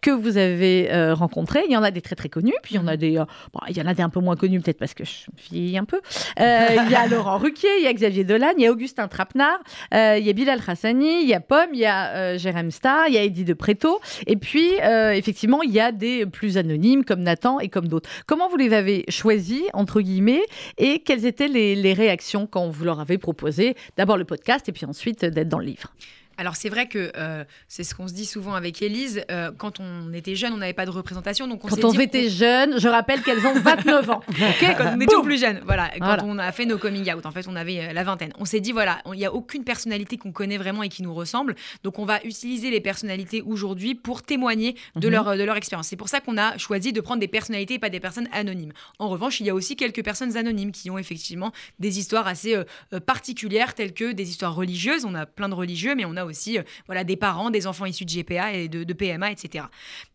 [0.00, 1.64] que vous avez rencontrées.
[1.66, 3.16] Il y en a des très très connus, puis il y en a des,
[3.52, 5.78] bon, il y en a des un peu moins connus peut-être parce que je vieillis
[5.78, 6.00] un peu.
[6.38, 9.60] Il y a Laurent Ruquier, il y a Xavier Dolan, il y a Augustin Trapenard,
[9.94, 12.70] euh, il y a Bilal Hassani, il y a Pomme, il y a euh, Jérém
[12.70, 16.26] Star, il y a Eddie de Préto, et puis euh, effectivement il y a des
[16.26, 18.08] plus anonymes comme Nathan et comme d'autres.
[18.26, 20.42] Comment vous les avez choisis entre guillemets
[20.78, 24.72] et quelles étaient les, les réactions quand vous leur avez proposé d'abord le podcast et
[24.72, 25.92] puis ensuite d'être dans le livre?
[26.40, 29.22] Alors c'est vrai que euh, c'est ce qu'on se dit souvent avec Élise.
[29.30, 32.00] euh, quand on était jeune, on n'avait pas de représentation, donc on Quand on dit,
[32.00, 34.22] était jeune, je rappelle qu'elles ont 29 ans.
[34.60, 37.30] Quand on était Boum plus jeune, voilà, quand on a fait nos coming out, en
[37.30, 38.32] fait, on avait euh, la vingtaine.
[38.38, 41.12] On s'est dit, voilà, il n'y a aucune personnalité qu'on connaît vraiment et qui nous
[41.12, 45.12] ressemble, donc on va utiliser les personnalités aujourd'hui pour témoigner de Mhm.
[45.12, 45.88] leur, de leur expérience.
[45.88, 48.72] C'est pour ça qu'on a choisi de prendre des personnalités et pas des personnes anonymes.
[48.98, 52.56] En revanche, il y a aussi quelques personnes anonymes qui ont effectivement des histoires assez
[52.56, 52.64] euh,
[53.04, 55.04] particulières, telles que des histoires religieuses.
[55.04, 57.86] On a plein de religieux, mais on a aussi euh, voilà, des parents, des enfants
[57.86, 59.64] issus de GPA et de, de PMA, etc.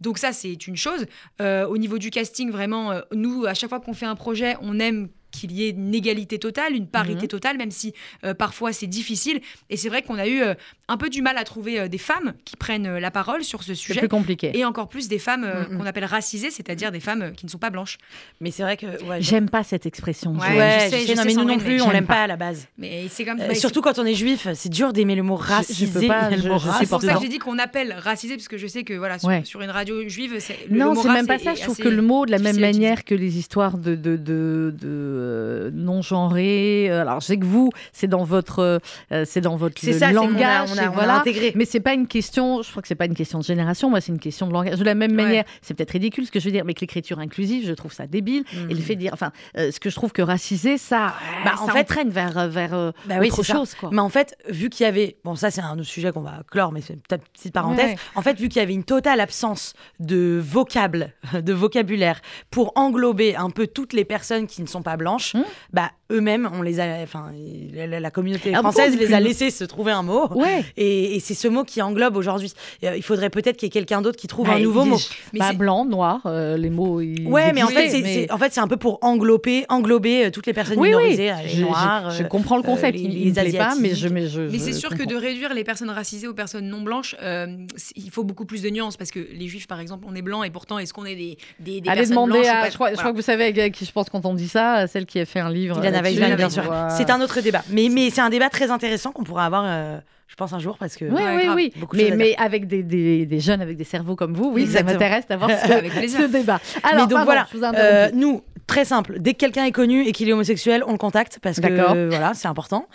[0.02, 1.06] Donc ça, c'est une chose.
[1.42, 4.56] Euh, au niveau du casting, vraiment, euh, nous, à chaque fois qu'on fait un projet,
[4.62, 7.28] on aime qu'il y ait une égalité totale, une parité Mhm.
[7.28, 7.94] totale, même si
[8.24, 9.42] euh, parfois c'est difficile.
[9.70, 10.54] Et c'est vrai qu'on a eu euh,
[10.88, 13.64] un peu du mal à trouver euh, des femmes qui prennent euh, la parole sur
[13.64, 14.00] ce C'est sujet.
[14.00, 14.52] plus compliqué.
[14.58, 15.78] Et encore plus des femmes euh, Mhm.
[15.78, 17.98] qu'on appelle racisées, c'est-à-dire des femmes euh, qui ne sont pas blanches.
[18.42, 18.86] Mais c'est vrai que.
[19.04, 20.34] Ouais, J'aime pas cette expression.
[20.34, 22.16] Ouais, je- Ouais, je sais, je non, mais nous non plus, on l'aime pas.
[22.16, 22.68] pas à la base.
[22.78, 25.42] Mais c'est comme Euh, surtout quand on est juif, c'est dur d'aimer le mot je
[25.44, 26.08] peux racisé.
[26.08, 26.78] pas, le je- mot je race.
[26.80, 29.20] c'est pour ça que j'ai dit qu'on appelle racisé, parce que je sais que voilà,
[29.20, 29.42] sur, Ouais.
[29.44, 31.54] sur une radio juive, c'est le, Non, c'est même pas ça.
[31.56, 34.74] Je trouve que le mot, de la même manière que les histoires de, de, de,
[34.80, 34.86] de,
[35.26, 36.88] euh, non-genrés.
[36.90, 38.80] euh, Alors, je sais que vous, c'est dans votre,
[39.12, 40.70] euh, c'est dans votre C'est ça, c'est qu'on a- langage.
[40.74, 41.16] on a, et on a voilà.
[41.20, 41.52] intégré.
[41.56, 44.02] Mais c'est pas une question, je crois que c'est pas une question de génération, moi
[44.02, 44.78] c'est une question de langage.
[44.80, 45.24] De la même Ouais.
[45.24, 47.94] manière, c'est peut-être ridicule ce que je veux dire, mais que l'écriture inclusive, je trouve
[47.94, 48.44] ça débile.
[48.54, 48.72] Mhm.
[48.72, 51.54] Et le fait de dire, enfin, euh, ce que je trouve que raciser, ça, Bah,
[51.58, 53.74] ça en fait- entraîne vers, vers Bah oui, autre chose.
[53.76, 53.90] Quoi.
[53.92, 56.42] Mais en fait, vu qu'il y avait, bon ça c'est un autre sujet qu'on va
[56.52, 57.92] clore, mais c'est une petite- petite parenthèse.
[57.92, 57.98] Ouais.
[58.16, 63.36] En fait, vu qu'il y avait une totale absence de vocable, de vocabulaire pour englober
[63.36, 65.44] un peu toutes les personnes qui ne sont pas blanches, Hmm.
[65.72, 67.32] bah eux-mêmes, on les a, enfin
[67.74, 70.28] la, communauté Ah, française les a laissés se trouver un mot.
[70.36, 70.64] Ouais.
[70.78, 72.54] Et, et c'est ce mot qui englobe aujourd'hui.
[72.84, 74.90] Euh, il faudrait peut-être qu'il y ait quelqu'un d'autre qui trouve Bah, un nouveau il-
[74.90, 74.98] mot.
[75.34, 77.02] Mais bah, blanc, noir, euh, les mots.
[77.02, 79.66] ils Ouais, mais en fait, c'est mais- c'est- en fait, c'est un peu pour englober,
[79.70, 82.12] englober euh, toutes les personnes Oui, oui, minorisées, euh, les je, je- noirs.
[82.12, 82.98] je euh, comprends le concept.
[82.98, 85.54] les- il, les il pas, mais je, mais je, Mais c'est sûr que de réduire
[85.54, 87.48] les personnes racisées aux personnes non blanches, euh,
[87.96, 90.46] il faut beaucoup plus de nuances parce que les juifs, par exemple, on est blancs
[90.46, 92.62] et pourtant, est-ce qu'on est des, des, des Allez personnes demander blanches ou à.
[92.62, 93.04] pas Je crois, je Voilà.
[93.04, 95.20] crois que vous savez à qui je pense quand on dit ça, à celle qui
[95.20, 95.80] a fait un livre.
[96.02, 96.64] Bien sûr.
[96.90, 97.64] C'est un autre débat.
[97.70, 100.78] Mais, mais c'est un débat très intéressant qu'on pourra avoir, euh, je pense, un jour
[100.78, 101.06] parce que.
[101.06, 101.56] Oui, Ouais, oui, grave.
[101.56, 101.74] oui.
[101.78, 104.90] Beaucoup Mais, avec des, des, des jeunes avec des cerveaux comme vous, oui, Exactement.
[104.90, 106.20] ça m'intéresse d'avoir ce, Avec plaisir.
[106.22, 106.60] ce débat.
[106.84, 110.12] Alors, mais donc pardon, voilà, euh, nous, très simple, dès que quelqu'un est connu et
[110.12, 112.88] qu'il est homosexuel, on le contacte parce que euh, voilà, c'est important.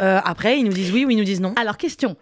[0.00, 1.54] Euh, après, ils nous disent oui ou ils nous disent non.
[1.60, 2.16] Alors, question.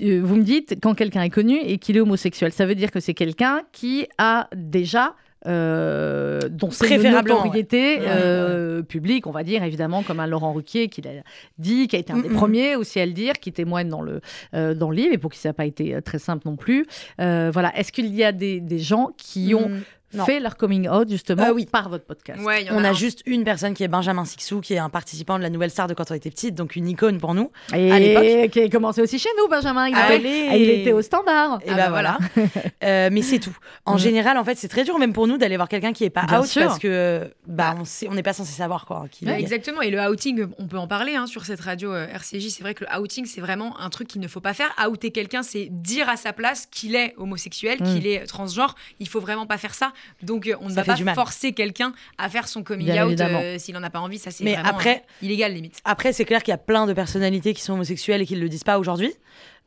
[0.00, 2.92] Euh, Vous me dites, quand quelqu'un est connu et qu'il est homosexuel, ça veut dire
[2.92, 5.14] que c'est quelqu'un qui a déjà.
[5.46, 8.06] Euh, dont c'est une notoriété ouais.
[8.06, 11.10] euh, publique, on va dire évidemment, comme un Laurent Ruquier qui l'a
[11.58, 14.02] dit, qui a été un des Mm, premiers aussi à le dire, qui témoigne dans
[14.02, 14.20] le
[14.52, 16.86] dans le livre et pour qui ça n'a pas été euh, très simple non plus.
[17.20, 19.80] Euh, voilà, est-ce qu'il y a des, des gens qui ont Mm,
[20.14, 20.24] non.
[20.24, 21.66] fait leur coming out justement Euh, oui.
[21.66, 22.92] par votre podcast Ouais, On a un.
[22.92, 25.86] juste une personne qui est Benjamin Sixou, qui est un participant de la Nouvelle Star
[25.88, 27.50] de quand on était petite, donc une icône pour nous.
[27.74, 28.50] Et à l'époque.
[28.52, 29.88] qui a commencé aussi chez nous, Benjamin.
[29.88, 30.48] Il, Ah, était, allez.
[30.50, 31.58] ah, il était au standard.
[31.64, 32.18] Et Ah bah bah voilà.
[32.84, 33.56] Euh, mais c'est tout.
[33.86, 33.98] En Mm.
[33.98, 36.24] général, en fait, c'est très dur même pour nous d'aller voir quelqu'un qui est pas
[36.26, 36.62] Bien out sûr.
[36.66, 39.06] parce que bah on sait, on n'est pas censé savoir quoi.
[39.10, 39.80] qu'il Ouais, est- exactement.
[39.82, 42.48] Et le outing, on peut en parler hein, sur cette radio euh, RCJ.
[42.50, 44.68] C'est vrai que le outing, c'est vraiment un truc qu'il ne faut pas faire.
[44.88, 47.84] Outer quelqu'un, c'est dire à sa place qu'il est homosexuel, Mm.
[47.94, 48.74] qu'il est transgenre.
[49.00, 49.92] Il faut vraiment pas faire ça.
[50.22, 53.58] Donc, euh, on ne va pas forcer quelqu'un à faire son coming Bien out euh,
[53.58, 54.18] s'il en a pas envie.
[54.18, 55.78] Ça, c'est Mais vraiment après- euh, illégal limite.
[55.84, 58.40] Après, c'est clair qu'il y a plein de personnalités qui sont homosexuelles et qui ne
[58.40, 59.12] le disent pas aujourd'hui.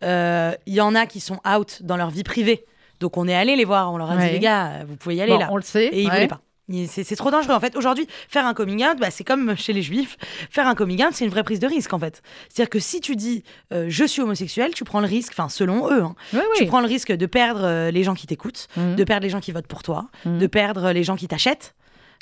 [0.01, 2.65] Il y en a qui sont out dans leur vie privée.
[2.99, 4.27] Donc on est allé les voir, on leur a Ouais.
[4.27, 5.49] dit les gars, vous pouvez y aller Bon, là.
[5.51, 5.85] on le sait.
[5.85, 6.13] Et ils ouais.
[6.13, 6.41] voulaient pas.
[6.87, 7.75] C'est trop dangereux en fait.
[7.77, 10.17] Aujourd'hui, faire un coming out, bah, c'est comme chez les juifs.
[10.49, 12.21] Faire un coming out, c'est une vraie prise de risque en fait.
[12.49, 15.89] C'est-à-dire que si tu dis euh, je suis homosexuel, tu prends le risque, enfin selon
[15.91, 18.95] eux, hein, Oui, tu prends le risque de perdre euh, les gens qui t'écoutent, Mhm.
[18.95, 20.39] de perdre les gens qui votent pour toi, Mhm.
[20.39, 21.73] de perdre les gens qui t'achètent.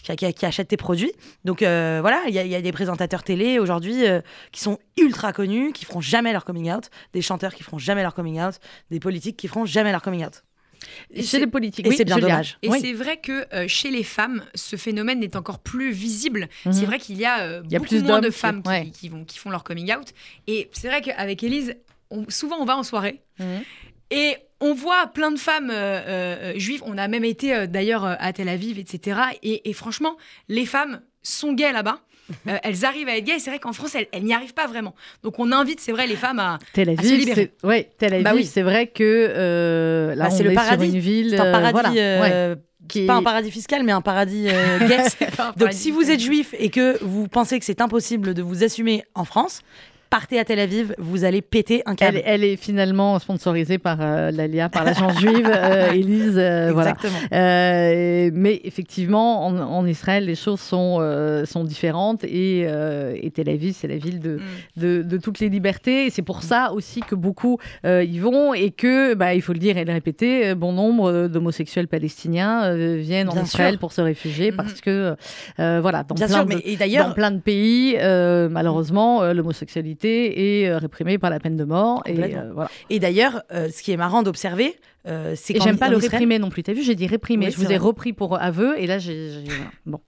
[0.03, 1.11] Qui, qui- qui achètent tes produits.
[1.45, 4.61] Donc euh, voilà, il y, a- il y a des présentateurs télé aujourd'hui euh, qui
[4.61, 8.13] sont ultra connus, qui feront jamais leur coming out, des chanteurs qui feront jamais leur
[8.13, 8.59] coming out,
[8.91, 10.43] des politiques qui feront jamais leur coming out.
[11.11, 11.85] Et Chez c'est- les politiques.
[11.85, 12.57] et oui, c'est bien dommage.
[12.61, 12.79] Et Oui.
[12.81, 16.47] c'est vrai que euh, chez les femmes, ce phénomène est encore plus visible.
[16.65, 16.73] Mhm.
[16.73, 18.89] C'est vrai qu'il y a, euh, y a beaucoup plus moins de femmes qui, ouais.
[18.93, 20.07] qui vont, qui font leur coming out.
[20.47, 21.75] Et c'est vrai qu'avec Élise,
[22.11, 23.63] on- souvent on va en soirée Mhm.
[24.11, 26.81] et on voit plein de femmes euh, juives.
[26.85, 29.19] On a même été d'ailleurs à Tel Aviv, etc.
[29.43, 30.15] Et, et franchement,
[30.47, 31.99] les femmes sont gays là-bas.
[32.47, 33.39] Euh, elles arrivent à être gays.
[33.39, 34.95] C'est vrai qu'en France, elles, elles n'y arrivent pas vraiment.
[35.23, 36.57] Donc on invite, c'est vrai, les femmes à.
[36.73, 37.51] Tel à se Aviv, libérer.
[37.63, 38.45] ouais, Tel Aviv, Bah oui.
[38.45, 40.85] c'est vrai que euh, là Bah, on le est paradis.
[40.87, 42.55] sur une ville, C'est un euh, paradis, voilà, ouais, euh,
[42.87, 44.97] qui- pas un paradis fiscal, mais un paradis euh, gay.
[44.97, 48.41] Un Donc paradis si vous êtes juif et que vous pensez que c'est impossible de
[48.41, 49.61] vous assumer en France,
[50.15, 52.21] partez à Tel Aviv, vous allez péter un câble.
[52.23, 56.37] Elle, elle est finalement sponsorisée par euh, l'ALIA, par l'agence juive euh, Élise.
[56.37, 56.93] euh, voilà.
[57.33, 63.49] Euh, mais effectivement, en, en Israël, les choses sont, euh, sont différentes et, et Tel
[63.49, 64.79] Aviv, c'est la ville de, Mm.
[64.81, 66.05] de, de toutes les libertés.
[66.05, 69.59] Et c'est pour ça aussi que beaucoup y vont et que, bah, il faut le
[69.59, 73.79] dire et le répéter, bon nombre d'homosexuels palestiniens viennent en Israël sûr.
[73.79, 74.57] pour se réfugier Mhm.
[74.57, 75.15] parce que,
[75.57, 77.97] voilà, dans Bien plein sûr, de- mais et dans plein de pays,
[78.49, 82.03] malheureusement, l'homosexualité est euh, réprimée par la peine de mort.
[82.05, 82.69] Et, euh, voilà.
[82.89, 84.75] et d'ailleurs, euh, ce qui est marrant d'observer,
[85.07, 86.63] euh, c'est Et j'aime pas le Israël- réprimer non plus.
[86.63, 87.47] T'as vu, j'ai dit réprimer.
[87.47, 89.43] Oui, je vous ai repris pour aveu et là, j'ai.
[89.85, 89.99] Bon.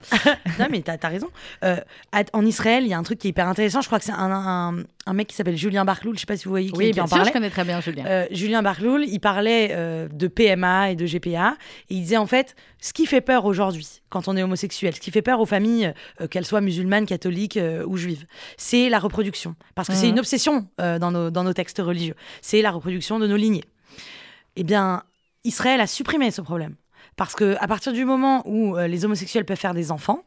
[0.59, 1.27] Non, mais t'as as raison.
[1.63, 1.77] Euh,
[2.11, 3.81] à- en Israël, il y a un truc qui est hyper intéressant.
[3.81, 6.15] Je crois que c'est un, un, un mec qui s'appelle Julien Barcloul.
[6.15, 7.29] Je sais pas si vous voyez qui, Oui, qui bien en sûr, parlait.
[7.29, 8.05] je connais très bien Julien.
[8.07, 11.55] Euh, Julien Barloul, il parlait euh, de PMA et de GPA.
[11.89, 14.99] Et il disait en fait, ce qui fait peur aujourd'hui, quand on est homosexuel, ce
[14.99, 15.93] qui fait peur aux familles,
[16.31, 18.25] qu'elles soient musulmanes, catholiques ou juives,
[18.57, 19.55] c'est la reproduction.
[19.75, 20.13] Parce que c'est Mhm.
[20.13, 22.15] une obsession dans, nos, dans nos textes religieux.
[22.41, 23.63] C'est la reproduction de nos lignées.
[24.59, 25.03] Eh bien,
[25.43, 26.75] Israël a supprimé ce problème.
[27.15, 30.23] Parce que à partir du moment où euh, les homosexuels peuvent faire des enfants,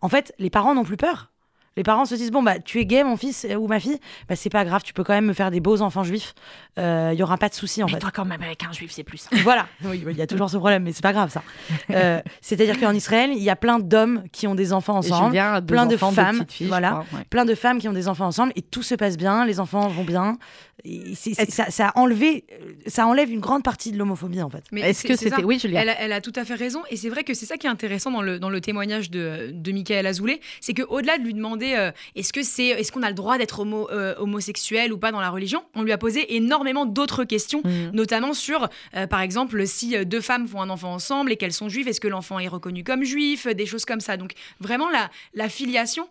[0.00, 1.31] en fait, les parents n'ont plus peur.
[1.76, 3.98] Les parents se disent bon bah tu es gay mon fils euh, ou ma fille,
[4.28, 6.34] bah c'est pas grave, tu peux quand même me faire des beaux enfants juifs.
[6.78, 7.98] Il y aura pas de souci en fait.
[8.14, 10.82] quand même, avec un juif, c'est plus Voilà, oui, il y a toujours ce problème,
[10.84, 11.42] mais c'est pas grave ça.
[11.90, 15.60] Euh, C'est-à-dire qu'en Israël, il y a plein d'hommes qui ont des enfants ensemble, Julien
[15.62, 16.90] plein de enfants, femmes, filles, voilà.
[16.90, 17.24] crois, ouais.
[17.28, 19.88] plein de femmes qui ont des enfants ensemble, et tout se passe bien, les enfants
[19.88, 20.38] vont bien.
[20.84, 24.42] Et c'est- c'est- ça, ça a enlevé, euh, ça enlève une grande partie de l'homophobie
[24.42, 24.64] en fait.
[24.72, 25.44] Mais Est-ce c'est- que c'est c'était.
[25.44, 25.80] Oui, Julien.
[25.82, 26.82] Elle a, elle a tout à fait raison.
[26.90, 29.50] Et c'est vrai que c'est ça qui est intéressant dans le, dans le témoignage de,
[29.52, 30.40] de Michael Azoulay.
[30.60, 33.60] C'est qu'au-delà de lui demander euh, est-ce que c'est, est-ce qu'on a le droit d'être
[33.60, 37.62] homo- euh, homosexuel ou pas dans la religion, on lui a posé énormément d'autres questions,
[37.64, 37.90] Mhm.
[37.92, 41.68] notamment sur, euh, par exemple, si deux femmes font un enfant ensemble et qu'elles sont
[41.68, 44.16] juives, est-ce que l'enfant est reconnu comme juif, des choses comme ça.
[44.16, 46.08] Donc vraiment, la, la filiation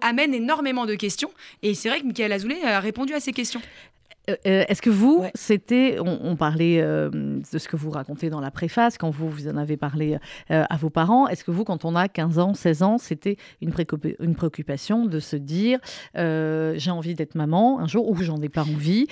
[0.00, 1.30] amène énormément de questions.
[1.62, 3.60] Et c'est vrai que Michael Azoulay a répondu à ces questions.
[4.28, 5.30] Euh, euh, Est-ce que vous, Ouais.
[5.34, 9.28] c'était, on, on parlait euh, de ce que vous racontez dans la préface, quand vous,
[9.30, 10.18] vous en avez parlé
[10.50, 13.36] euh, à vos parents, est-ce que vous, quand on a 15 ans, 16 ans, c'était
[13.60, 15.78] une, préoccup- une préoccupation de se dire,
[16.14, 19.06] j'ai envie d'être maman un jour ou j'en ai pas envie,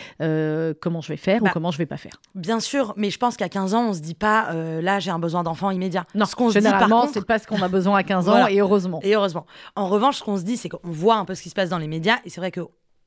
[0.81, 2.21] comment je vais faire Bah, ou comment je vais pas faire?
[2.35, 5.19] Bien sûr, mais je pense qu'à 15 ans, on se dit pas là j'ai un
[5.19, 6.05] besoin d'enfant immédiat.
[6.15, 8.03] Non, ce qu'on se dit par généralement, contre, c'est pas ce qu'on a besoin à
[8.03, 8.51] 15 ans Voilà.
[8.51, 9.01] et heureusement.
[9.03, 9.47] Et heureusement.
[9.77, 11.69] En revanche, ce qu'on se dit, c'est qu'on voit un peu ce qui se passe
[11.71, 12.17] dans les médias.
[12.25, 12.61] Et c'est vrai que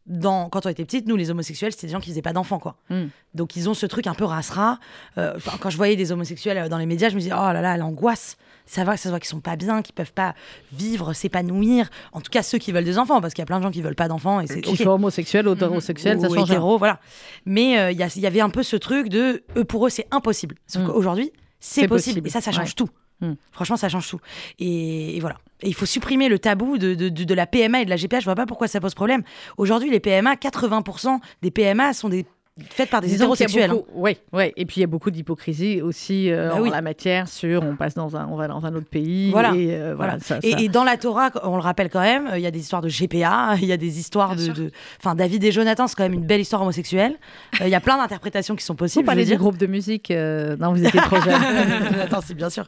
[0.08, 2.60] dans, quand on était petite, nous, les homosexuels, c'était des gens qui faisaient pas d'enfants,
[2.60, 2.78] quoi.
[2.90, 3.06] Mm.
[3.36, 4.80] Donc, ils ont ce truc un peu rasera.
[5.18, 7.62] Euh, quand je voyais des homosexuels euh, dans les médias, je me disais, oh là
[7.62, 8.38] là, l'angoisse.
[8.66, 10.36] Ça va, ça se voit qu'ils sont pas bien, qu'ils peuvent pas
[10.74, 11.90] vivre, s'épanouir.
[12.12, 13.72] En tout cas, ceux qui veulent des enfants, parce qu'il y a plein de gens
[13.72, 14.42] qui veulent pas d'enfants.
[14.42, 14.82] Et c'est Qu'ils ok.
[14.82, 17.00] soient homosexuels, hétérosexuels, ça Ou change hétéro, voilà.
[17.46, 20.56] Mais euh, il y, avait un peu ce truc de, eux, pour eux, c'est impossible.
[20.68, 20.88] Sauf Mm.
[20.88, 22.16] qu'aujourd'hui, c'est C'est possible.
[22.22, 22.28] possible.
[22.28, 22.74] Et ça, ça change Ouais.
[22.76, 22.90] tout.
[23.22, 23.34] Mm.
[23.52, 24.20] Franchement, ça change tout.
[24.60, 25.38] Et, voilà.
[25.62, 28.20] Et il faut supprimer le tabou de- de la PMA et de la GPA.
[28.20, 29.24] Je vois pas pourquoi ça pose problème.
[29.58, 32.26] Aujourd'hui, les PMA, 80% des PMA sont des
[32.70, 33.72] faites par des hétérosexuels.
[33.72, 33.80] hein.
[33.94, 34.54] Oui, ouais.
[34.58, 36.70] et puis il y a beaucoup d'hypocrisie aussi euh, Bah en oui.
[36.70, 39.32] la matière sur on passe dans un, on va dans un autre pays.
[39.32, 39.54] Voilà.
[39.56, 40.20] Et, euh, voilà, Voilà.
[40.20, 42.52] ça- Et, ça- et dans la Torah, on le rappelle quand même, il y a
[42.52, 45.88] des histoires de GPA, il y a des histoires Bien de, Enfin, David et Jonathan,
[45.88, 47.16] c'est quand même une belle histoire homosexuelle.
[47.62, 49.04] Euh, Il y a plein d'interprétations qui sont Vous possibles.
[49.04, 49.38] je parlez du dire.
[49.40, 51.34] groupe de musique euh, Non, vous étiez trop jeune.
[52.02, 52.66] Attends, c'est bien sûr.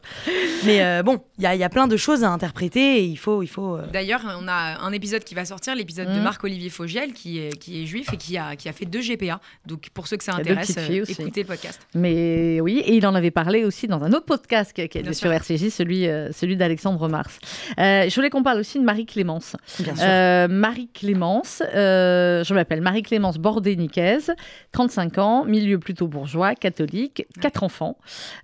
[0.64, 3.04] Mais euh, bon, il y, a- il y a plein de choses à interpréter et
[3.04, 3.42] il faut.
[3.42, 6.22] Il faut euh, D'ailleurs, on a un épisode qui va sortir, l'épisode de Mhm.
[6.22, 9.40] Marc-Olivier Fogiel, qui est, qui est juif et qui a, qui a fait deux GPA.
[9.66, 11.12] Donc, pour ceux que ça intéresse, euh, aussi.
[11.12, 11.80] écoutez le podcast.
[11.94, 15.30] Mais oui, et il en avait parlé aussi dans un autre podcast qui, est sur.
[15.30, 17.38] RCJ, celui, euh, celui d'Alexandre Mars.
[17.78, 19.56] Euh, je voulais qu'on parle aussi de Marie-Clémence.
[19.78, 20.04] bien sûr.
[20.06, 24.32] Euh, Marie-Clémence, euh, je m'appelle Marie-Clémence Bordé-Nicaise,
[24.72, 27.96] 35 ans, milieu plutôt bourgeois, catholique, quatre enfants.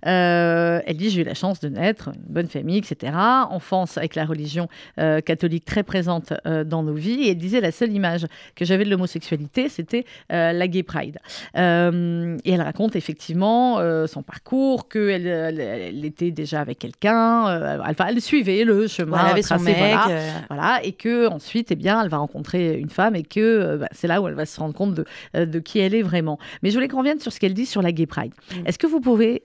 [0.05, 3.13] Euh, elle dit J'ai eu la chance de naître, une bonne famille, etc.
[3.49, 4.67] Enfance avec la religion
[4.99, 7.23] euh, catholique très présente euh, dans nos vies.
[7.23, 11.19] Et elle disait La seule image que j'avais de l'homosexualité, c'était euh, la Gay Pride.
[11.55, 17.47] Euh, et elle raconte effectivement euh, son parcours, qu'elle elle, elle était déjà avec quelqu'un,
[17.47, 19.19] euh, elle, elle suivait le chemin.
[19.25, 19.77] elle avait son mec.
[19.77, 20.07] voilà.
[20.49, 24.07] Voilà, et que ensuite, eh bien, elle va rencontrer une femme et que bah, c'est
[24.07, 25.05] là où elle va se rendre compte de,
[25.45, 26.39] de qui elle est vraiment.
[26.63, 28.33] Mais je voulais qu'on revienne sur ce qu'elle dit sur la Gay Pride.
[28.51, 28.67] Mm.
[28.67, 29.43] Est-ce que vous pouvez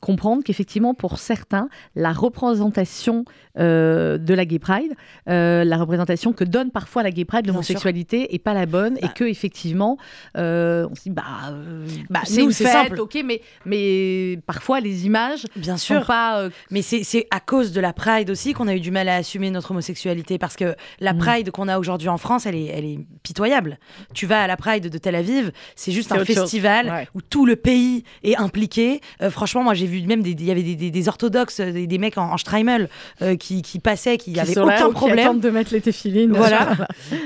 [0.00, 3.24] comprendre qu'effectivement, pour certains, la représentation
[3.56, 4.94] de la Gay Pride,
[5.26, 9.02] la représentation que donne parfois la Gay Pride, Bien l'homosexualité, est pas la bonne et
[9.02, 9.08] Bah.
[9.14, 9.98] que effectivement,
[10.36, 13.00] euh, euh, on se dit, bah, euh, Bah, c'est une fête, simple.
[13.00, 16.06] ok, mais, mais parfois les images Bien sont sûr.
[16.06, 16.40] pas.
[16.40, 19.16] euh, Mais c'est à cause de la Pride aussi qu'on a eu du mal à
[19.16, 21.18] assumer notre homosexualité parce que la Mm.
[21.18, 23.78] Pride qu'on a aujourd'hui en France, elle est, elle est pitoyable.
[24.14, 27.08] Tu vas à la Pride de Tel Aviv, c'est juste un festival Ouais.
[27.14, 29.00] où tout le pays est impliqué.
[29.22, 31.86] Euh, franchement, moi j'ai vu même des, il y avait des, des- des orthodoxes, des,
[31.86, 32.88] des mecs en, en Streimel
[33.22, 35.40] euh, qui, qui passaient, qui qui avaient là aucun qui problème.
[35.40, 36.32] de mettre les téfilines.
[36.32, 36.68] Voilà.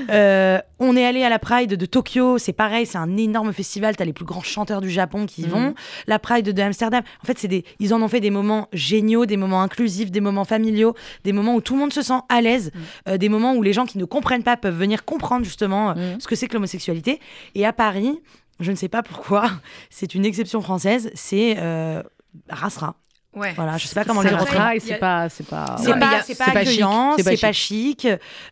[0.09, 3.95] Euh, on est allé à la Pride de Tokyo, c'est pareil, c'est un énorme festival.
[3.95, 5.73] T'as les plus grands chanteurs du Japon qui y vont.
[6.07, 9.25] La Pride de Amsterdam, en fait, c'est des, ils en ont fait des moments géniaux,
[9.25, 12.41] des moments inclusifs, des moments familiaux, des moments où tout le monde se sent à
[12.41, 12.71] l'aise,
[13.07, 16.15] euh, des moments où les gens qui ne comprennent pas peuvent venir comprendre justement euh,
[16.15, 16.19] Mm.
[16.19, 17.19] ce que c'est que l'homosexualité.
[17.55, 18.19] Et à Paris,
[18.59, 19.49] je ne sais pas pourquoi,
[19.89, 22.03] c'est une exception française, c'est euh,
[22.49, 22.95] Rasra.
[23.35, 23.51] Ouais.
[23.55, 25.75] Voilà, je sais pas comment le dire c'est a- pas, c'est pas.
[25.77, 25.99] C'est ouais.
[25.99, 28.07] pas, c'est pas c'est pas chic, accueillant, c'est pas chic,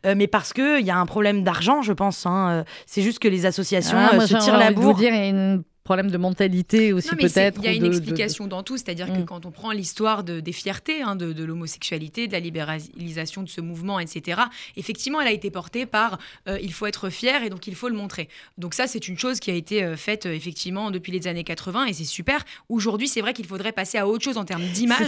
[0.05, 2.25] euh, mais parce que il y a un problème d'argent, je pense.
[2.25, 4.95] hein, euh, C'est juste que les associations Ah, euh, moi, se tirent la vous bourre.
[4.95, 7.59] dire, il y a un problème de mentalité aussi peut-être.
[7.61, 9.25] Il y a une de- de- explication dans tout, c'est-à-dire que Mm.
[9.25, 13.59] quand on prend l'histoire de, des fiertés, hein, de, l'homosexualité, de la libéralisation de ce
[13.61, 14.41] mouvement, etc.,
[14.77, 17.89] effectivement, elle a été portée par euh, il faut être fier et donc il faut
[17.89, 18.29] le montrer.
[18.57, 21.43] Donc ça, c'est une chose qui a été euh, faite euh, effectivement depuis les années
[21.43, 22.45] 80 et c'est super.
[22.69, 24.99] Aujourd'hui, c'est vrai qu'il faudrait passer à autre chose en termes d'image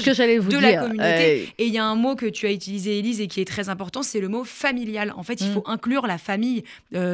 [0.45, 0.61] de dire.
[0.61, 1.49] la communauté.
[1.57, 3.69] Et il y a un mot que tu as utilisé, Élise, et qui est très
[3.69, 5.13] important, c'est le mot familial.
[5.15, 5.53] En fait, il Mm.
[5.53, 6.63] faut inclure la famille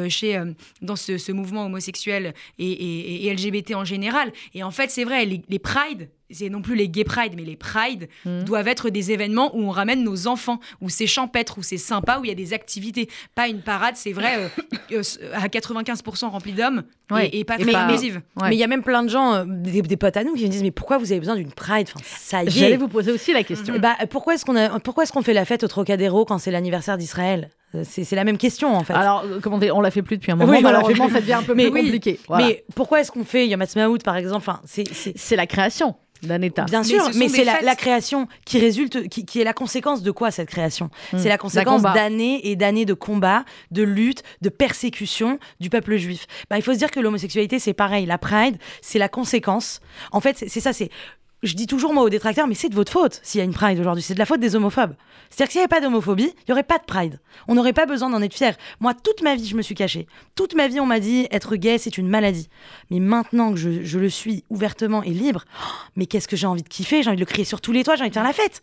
[0.09, 0.41] chez,
[0.82, 4.32] dans ce, ce mouvement homosexuel et, et- et LGBT en général.
[4.54, 7.43] Et en fait, c'est vrai, les, les prides, c'est non plus les gay pride, mais
[7.43, 8.43] les prides Mm.
[8.43, 12.20] doivent être des événements où on ramène nos enfants, où c'est champêtre, où c'est sympa,
[12.20, 13.10] où il y a des activités.
[13.36, 14.47] Pas une parade, c'est vrai, euh,
[14.93, 15.02] euh,
[15.34, 17.28] à 95% rempli d'hommes Ouais.
[17.28, 17.74] et, et pas Et très.
[17.76, 18.20] Ouais.
[18.49, 20.43] Mais il y a même plein de gens, euh, des, des potes à nous, qui
[20.45, 21.88] me disent mais pourquoi vous avez besoin d'une pride?
[21.93, 22.78] Enfin, ça y J'allais est.
[22.78, 23.78] vous poser aussi la question.
[23.80, 27.49] Bah, pourquoi est-ce qu'on est-ce qu'on fait la fête au Trocadéro quand c'est l'anniversaire d'Israël?
[27.84, 28.93] C'est, c'est la même question en fait.
[28.93, 31.34] Alors, euh, comment dire, on l'a fait plus depuis un moment, Oui, malheureusement, ça devient
[31.34, 32.19] un peu Mais plus oui, compliqué.
[32.28, 32.45] Voilà.
[32.45, 34.38] Mais pourquoi est-ce qu'on fait Ha'atzmaut par exemple?
[34.39, 36.65] Enfin, c'est, la création d'un État.
[36.65, 40.32] Bien sûr, mais c'est la, création qui résulte, qui, qui est la conséquence de quoi
[40.32, 40.89] cette création?
[41.13, 41.17] Hmm.
[41.17, 46.28] C'est la conséquence d'années et d'années de combat, de lutte, de persécution du peuple juif.
[46.49, 48.05] Bah, il faut se dire que l'homosexualité, c'est pareil.
[48.05, 49.80] La Pride, c'est la conséquence.
[50.11, 50.89] En fait, c'est ça, c'est.
[51.44, 53.54] Je dis toujours moi aux détracteurs, mais c'est de votre faute s'il y a une
[53.54, 54.04] Pride aujourd'hui.
[54.04, 54.94] C'est de la faute des homophobes.
[55.32, 57.20] C'est-à-dire que s'il n'y avait pas d'homophobie, il n'y aurait pas de Pride.
[57.48, 58.56] On n'aurait pas besoin d'en être fier.
[58.80, 60.06] Moi, toute ma vie, je me suis cachée.
[60.36, 62.48] Toute ma vie, on m'a dit être gay, c'est une maladie.
[62.92, 66.62] Mais maintenant que je, le suis ouvertement et libre, oh, mais qu'est-ce que j'ai envie
[66.62, 67.02] de kiffer?
[67.02, 68.62] J'ai envie de le crier sur tous les toits, j'ai envie de faire la fête.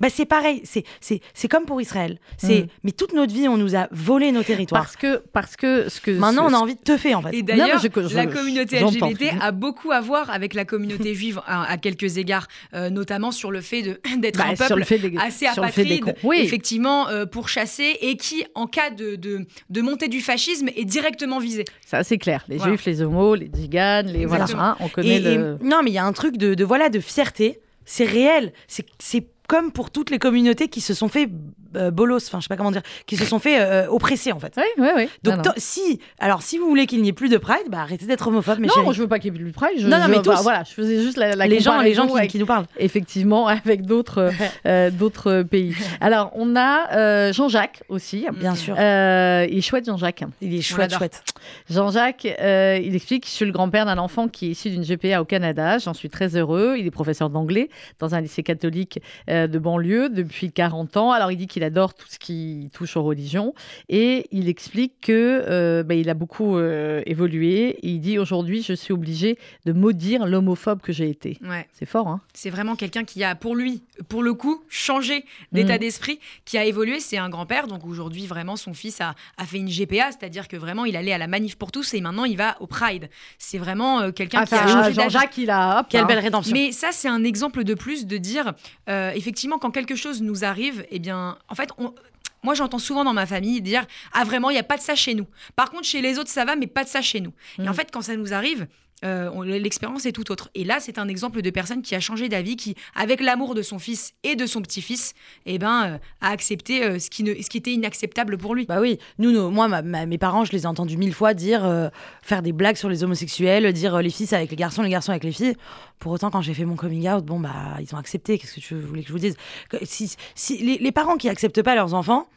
[0.00, 2.18] Bah, c'est pareil, c'est, c'est, c'est comme pour Israël.
[2.38, 2.66] C'est, Mm.
[2.84, 4.82] Mais toute notre vie, on nous a volé nos territoires.
[4.82, 6.10] Parce que, parce que ce que.
[6.10, 7.34] Maintenant, ce- on a envie de te faire, en fait.
[7.36, 7.80] Et d'ailleurs,
[8.14, 8.78] la communauté.
[8.80, 13.30] LGBT a beaucoup à voir avec la communauté juive à, à quelques égards, euh, notamment
[13.30, 15.70] sur le fait de- d'être Bah, un sur peuple le fait des- assez sur le
[15.70, 16.16] fait des apatride.
[16.24, 16.40] Oui.
[16.42, 21.38] effectivement, euh, pourchassé, et qui, en cas de, de, de montée du fascisme, est directement
[21.38, 21.64] visé.
[21.86, 22.44] Ça, c'est clair.
[22.48, 22.72] Les Voilà.
[22.72, 24.24] juifs, les homos, les tziganes, les.
[24.26, 25.58] Voilà, hein, on connaît Et- et- le.
[25.62, 27.60] non, mais il y a un truc de, de, voilà de fierté.
[27.84, 28.52] C'est réel.
[28.68, 31.28] C'est c'est comme pour toutes les communautés qui se sont fait
[31.76, 34.38] euh, bolos, enfin je sais pas comment dire, qui se sont fait euh, oppresser en
[34.40, 34.52] fait.
[34.56, 35.08] Oui, oui, oui.
[35.22, 35.42] Donc Non, non.
[35.52, 38.26] to- si, alors si vous voulez qu'il n'y ait plus de Pride, bah arrêtez d'être
[38.28, 38.94] homophobe, mes Non, chéris.
[38.94, 39.78] je veux pas qu'il y ait plus de pride.
[39.78, 40.42] Je, Non, non, je- mais bah, tous.
[40.42, 42.66] voilà, je faisais juste la, la les gens, les gens qui, avec- qui nous parlent.
[42.78, 44.30] effectivement avec d'autres
[44.66, 45.74] euh, d'autres pays.
[46.00, 48.26] Alors on a euh, Jean-Jacques aussi.
[48.34, 48.74] Bien sûr.
[48.78, 50.24] Euh, il est chouette Jean-Jacques.
[50.40, 51.22] Il est chouette, chouette.
[51.68, 55.20] Jean-Jacques, euh, il explique Je suis le grand-père d'un enfant qui est issu d'une GPA
[55.20, 55.78] au Canada.
[55.78, 56.76] J'en suis très heureux.
[56.78, 57.68] Il est professeur d'anglais
[57.98, 61.12] dans un lycée catholique euh, de banlieue depuis 40 ans.
[61.12, 63.54] Alors, il dit qu'il adore tout ce qui touche aux religions.
[63.88, 67.78] Et il explique que euh, bah, il a beaucoup euh, évolué.
[67.82, 71.38] Et il dit Aujourd'hui, je suis obligé de maudire l'homophobe que j'ai été.
[71.42, 71.66] Ouais.
[71.72, 75.76] C'est fort, hein C'est vraiment quelqu'un qui a, pour lui, pour le coup, changé d'état
[75.76, 75.78] Mm.
[75.78, 77.00] d'esprit, qui a évolué.
[77.00, 80.56] C'est un grand-père, donc aujourd'hui, vraiment, son fils a, a fait une GPA, c'est-à-dire que
[80.56, 83.08] vraiment, il allait à la manif pour tous et maintenant, il va au Pride.
[83.38, 84.92] C'est vraiment euh, quelqu'un qui a changé.
[84.92, 85.80] Jean-Jacques, il a.
[85.80, 86.06] hop, Quelle hein.
[86.06, 86.52] belle rédemption.
[86.52, 88.52] Mais ça, c'est un exemple de plus de dire,
[88.88, 91.94] effectivement, quand quelque chose nous arrive, eh bien, en fait, on-
[92.42, 94.94] moi, j'entends souvent dans ma famille dire Ah, vraiment, il n'y a pas de ça
[94.94, 95.26] chez nous.
[95.56, 97.32] Par contre, chez les autres, ça va, mais pas de ça chez nous.
[97.58, 97.68] Et Mm.
[97.68, 98.66] en fait, quand ça nous arrive,
[99.04, 100.50] euh, l'expérience est tout autre.
[100.54, 103.62] Et là, c'est un exemple de personne qui a changé d'avis, qui, avec l'amour de
[103.62, 105.14] son fils et de son petit-fils,
[105.46, 108.66] eh ben, euh, a accepté euh, ce, qui ne, ce qui était inacceptable pour lui.
[108.66, 111.34] Bah oui, nous, nos- moi, ma- ma- mes parents, je les ai entendus mille fois
[111.34, 111.90] dire,
[112.22, 115.24] faire des blagues sur les homosexuels, dire les c'est avec les garçons, les garçons avec
[115.24, 115.56] les filles.
[115.98, 118.38] Pour autant, quand j'ai fait mon coming out, bon bah, ils ont accepté.
[118.38, 119.36] Qu'est-ce que tu voulais que je vous dise?
[119.84, 122.28] Si, si les, les parents qui acceptent pas leurs enfants,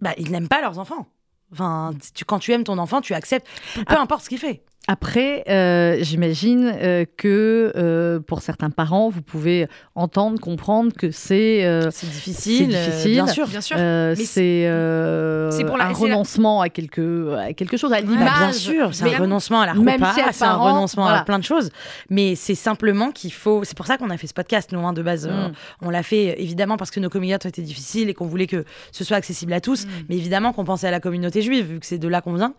[0.00, 1.06] bah ils n'aiment pas leurs enfants.
[1.52, 4.00] Enfin, tu, quand tu aimes ton enfant, tu acceptes, peu Ah.
[4.00, 4.62] importe ce qu'il fait.
[4.90, 11.66] Après, euh, j'imagine euh, que euh, pour certains parents, vous pouvez entendre, comprendre que c'est
[11.66, 13.12] euh, C'est difficile, C'est euh, difficile.
[13.12, 13.46] bien sûr.
[13.48, 13.76] Bien sûr.
[13.78, 17.92] euh, c'est euh, c'est pour la- un c'est la- renoncement à quelque, à quelque chose,
[17.92, 18.38] à Bah, l'image.
[18.38, 21.20] bien sûr, c'est un renoncement à la repas, si c'est un renoncement voilà.
[21.20, 21.68] à plein de choses.
[22.08, 23.64] Mais c'est simplement qu'il faut.
[23.64, 24.72] C'est pour ça qu'on a fait ce podcast.
[24.72, 25.52] Nous, hein, de base, euh, Mm.
[25.82, 29.04] on l'a fait évidemment parce que nos out étaient difficiles et qu'on voulait que ce
[29.04, 29.84] soit accessible à tous.
[29.84, 29.88] Mm.
[30.08, 32.54] Mais évidemment qu'on pensait à la communauté juive, vu que c'est de là qu'on vient.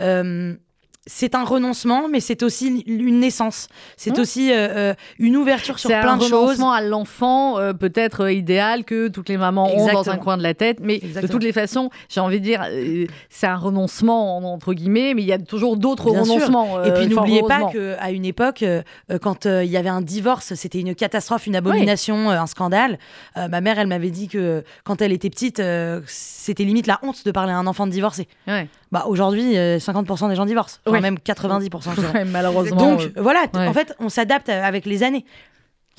[0.00, 0.54] Euh,
[1.06, 3.68] c'est un renoncement, mais c'est aussi une naissance.
[3.96, 4.20] C'est Mm.
[4.20, 6.32] aussi euh, euh, une ouverture sur C'est plein un de choses.
[6.32, 10.36] renoncement à l'enfant, euh, peut-être euh, idéal que toutes les mamans ont dans un coin
[10.38, 10.78] de la tête.
[10.80, 12.64] Mais de toutes les façons, j'ai envie de dire,
[13.28, 16.82] c'est un renoncement en- entre guillemets, mais il y a toujours d'autres renoncements.
[16.84, 18.64] Et puis n'oubliez pas qu'à une époque,
[19.20, 22.98] quand il y avait un divorce, c'était une catastrophe, une abomination, un scandale.
[23.36, 25.62] Ma mère, elle m'avait dit que quand elle était petite,
[26.06, 28.26] c'était limite la honte de parler à un enfant de divorcé.
[28.46, 28.68] Ouais.
[28.94, 31.00] Bah aujourd'hui, euh, 50% des gens divorcent, enfin Ouais.
[31.00, 31.96] même 90%.
[31.96, 32.12] je dirais.
[32.12, 32.76] Ouais, malheureusement.
[32.76, 33.66] Donc euh, voilà, ouais.
[33.66, 35.24] en fait, on s'adapte euh, avec les années.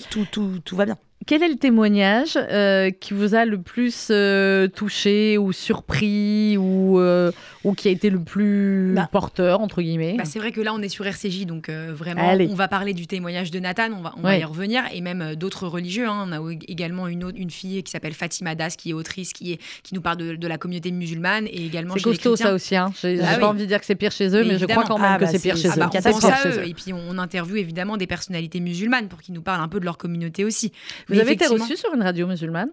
[0.10, 0.98] Tout, tout, tout va bien.
[1.28, 7.00] Quel est le témoignage euh, qui vous a le plus euh, touché ou surpris ou,
[7.00, 7.32] euh,
[7.64, 9.10] ou qui a été le plus Bah.
[9.12, 10.16] porteur, entre guillemets?
[10.20, 12.48] Bah, c'est vrai que là, on est sur RCJ, donc euh, vraiment, Allez.
[12.52, 15.36] on va parler du témoignage de Nathan, on va, on y revenir, et même euh,
[15.36, 16.06] d'autres religieux.
[16.08, 16.28] hein.
[16.30, 19.54] On a également une, autre, une fille qui s'appelle Fatima Das, qui est autrice, qui,
[19.54, 22.76] est, qui nous parle de, de la communauté musulmane, et également C'est costaud ça aussi.
[22.76, 22.92] Hein.
[23.02, 23.40] J'ai Ah oui.
[23.40, 25.18] pas envie de dire que c'est pire chez eux, mais, je crois quand même Ah,
[25.18, 25.80] que bah, c'est pire c'est- chez ah eux.
[25.80, 26.68] bah, on on C'est pense pire à chez eux, eux?
[26.68, 29.80] et puis on, on interviewe évidemment des personnalités musulmanes pour qu'ils nous parlent un peu
[29.80, 30.72] de leur communauté aussi.
[31.08, 32.70] Vous Mais avez été reçu sur une radio musulmane?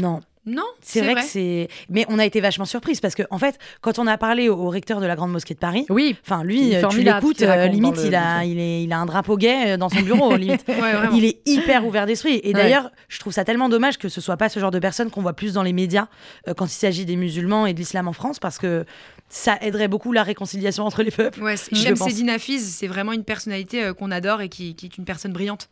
[0.00, 1.68] Non, Non, c'est vrai, que c'est.
[1.90, 4.56] Mais on a été vachement surprise parce que en fait, quand on a parlé au,
[4.56, 5.84] au recteur de la grande mosquée de Paris.
[5.90, 6.16] Oui.
[6.24, 9.06] Enfin, lui, euh, tu l'écoutes, euh, limite, le il, a, il, est, il a un
[9.06, 10.64] drapeau gay euh, dans son bureau, limite.
[10.66, 10.92] Ouais.
[11.12, 12.40] Il est hyper ouvert d'esprit.
[12.42, 12.52] Et Ouais.
[12.54, 15.20] d'ailleurs, je trouve ça tellement dommage que ce soit pas ce genre de personne qu'on
[15.22, 16.08] voit plus dans les médias
[16.48, 18.84] euh, quand il s'agit des musulmans et de l'islam en France, parce que
[19.28, 21.42] ça aiderait beaucoup la réconciliation entre les peuples.
[21.42, 21.94] Ouais, Shem
[22.30, 25.68] Hafiz, c'est vraiment une personnalité euh, qu'on adore et qui, qui est une personne brillante.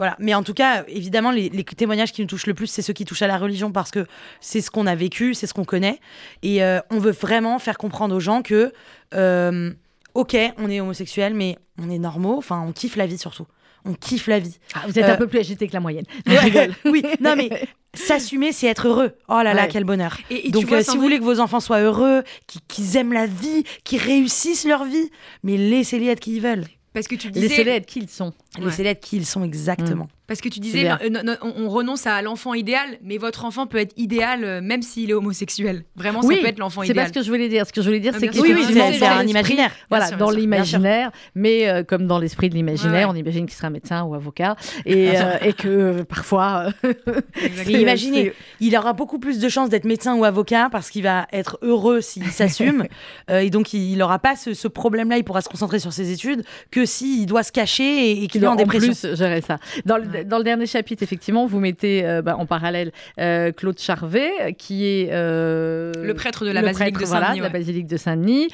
[0.00, 0.16] Voilà.
[0.18, 2.94] Mais en tout cas, évidemment, les, les témoignages qui nous touchent le plus, c'est ceux
[2.94, 4.06] qui touchent à la religion, parce que
[4.40, 6.00] c'est ce qu'on a vécu, c'est ce qu'on connaît.
[6.42, 8.72] Et euh, on veut vraiment faire comprendre aux gens que,
[9.12, 9.70] euh,
[10.14, 12.38] ok, on est homosexuel, mais on est normaux.
[12.38, 13.46] Enfin, on kiffe la vie surtout.
[13.84, 14.56] On kiffe la vie.
[14.72, 16.06] Ah, vous êtes Euh, un peu plus agité que la moyenne.
[16.86, 17.50] Oui, non mais
[17.94, 19.12] s'assumer, c'est être heureux.
[19.28, 19.68] Oh là là, Ouais.
[19.70, 20.16] quel bonheur.
[20.30, 23.12] Et, Donc, vois, euh, si vous voulez que vos enfants soient heureux, qu'ils qu'ils aiment
[23.12, 25.10] la vie, qu'ils réussissent leur vie,
[25.42, 26.64] mais laissez-les être qui ils veulent.
[26.92, 28.32] parce que tu disais, Laissez-les être qui ils sont.
[28.58, 28.64] Ouais.
[28.64, 30.08] Laissez-les être qui ils sont exactement.
[30.26, 30.98] Parce que tu disais, bien.
[31.10, 34.60] no- no- on, on renonce à l'enfant idéal, mais votre enfant peut être idéal euh,
[34.60, 35.84] même s'il est homosexuel.
[35.96, 37.08] Vraiment, oui, ça peut être l'enfant c'est pas idéal.
[37.08, 37.66] ce que je voulais dire.
[37.66, 38.42] Ce que je voulais dire, Ah, c'est sûr.
[38.42, 39.72] Oui, oui, qu'effectivement, c'est un imaginaire.
[39.88, 43.56] Voilà, sûr, dans l'imaginaire, mais euh, comme dans l'esprit de l'imaginaire, Ouais, on imagine qu'il
[43.56, 44.54] sera médecin ou avocat,
[44.86, 46.72] et, euh, et que euh, parfois.
[46.84, 46.92] euh,
[47.68, 51.58] imaginez, il aura beaucoup plus de chances d'être médecin ou avocat parce qu'il va être
[51.62, 52.86] heureux s'il s'assume.
[53.30, 56.10] Euh, et donc, il n'aura pas ce, ce problème-là, il pourra se concentrer sur ses
[56.12, 58.92] études que s'il doit se cacher et, et qu'il qu'il est en en dépression.
[58.92, 59.58] plus gérer ça.
[59.84, 63.78] Dans le, dans le dernier chapitre, effectivement, vous mettez euh, bah, en parallèle euh, Claude
[63.78, 67.38] Charvet, qui est euh, Le prêtre de la basilique prêtre, de voilà, Saint-Denis.
[67.40, 67.58] de la ouais.
[67.58, 68.48] basilique de Saint-Denis,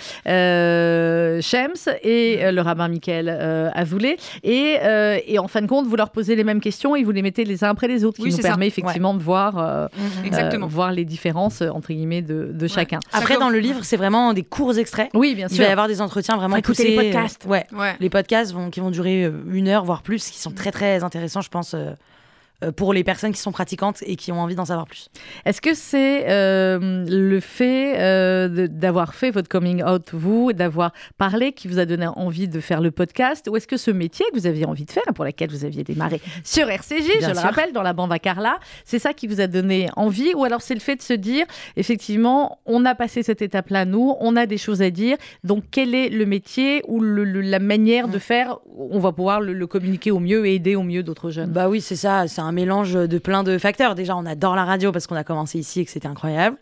[0.50, 4.16] euh, Shems et euh, le rabbin Michael euh, Azoulay.
[4.44, 7.10] Et, euh, et en fin de compte, vous leur posez les mêmes questions et vous
[7.12, 8.48] les mettez les uns après les autres, qui Oui, nous c'est ça.
[8.48, 9.86] permet effectivement de voir, euh,
[10.32, 13.00] euh, voir les différences entre guillemets de, de chacun.
[13.12, 15.08] Après, dans le livre, c'est vraiment des courts extraits.
[15.14, 15.64] Oui, bien Il sûr.
[15.64, 17.44] va y avoir des entretiens vraiment Faut écouter les podcasts.
[17.46, 17.64] Ouais.
[17.72, 17.94] Ouais.
[18.00, 21.40] Les podcasts vont, qui vont durer une heure, voire plus, qui sont très très intéressants,
[21.40, 21.92] je pense, euh,
[22.76, 25.08] pour les personnes qui sont pratiquantes et qui ont envie d'en savoir plus.
[25.44, 31.52] Est-ce que c'est euh, le fait euh, d'avoir fait votre coming out, vous, d'avoir parlé,
[31.52, 33.46] qui vous a donné envie de faire le podcast?
[33.50, 35.84] Ou est-ce que ce métier que vous aviez envie de faire, pour lequel vous aviez
[35.84, 39.26] démarré sur RCJ, Bien je le rappelle, dans la bande à Carla, c'est ça qui
[39.26, 40.32] vous a donné envie?
[40.34, 41.44] Ou alors c'est le fait de se dire,
[41.76, 45.94] effectivement, on a passé cette étape-là, nous, on a des choses à dire, donc quel
[45.94, 48.10] est le métier ou le- le- la manière Mm.
[48.12, 48.58] de faire?
[48.78, 51.50] On va pouvoir le, le communiquer au mieux et aider au mieux d'autres jeunes.
[51.50, 53.94] Bah oui, c'est ça, c'est un mélange de plein de facteurs.
[53.94, 56.56] Déjà, on adore la radio parce qu'on a commencé ici et que c'était incroyable.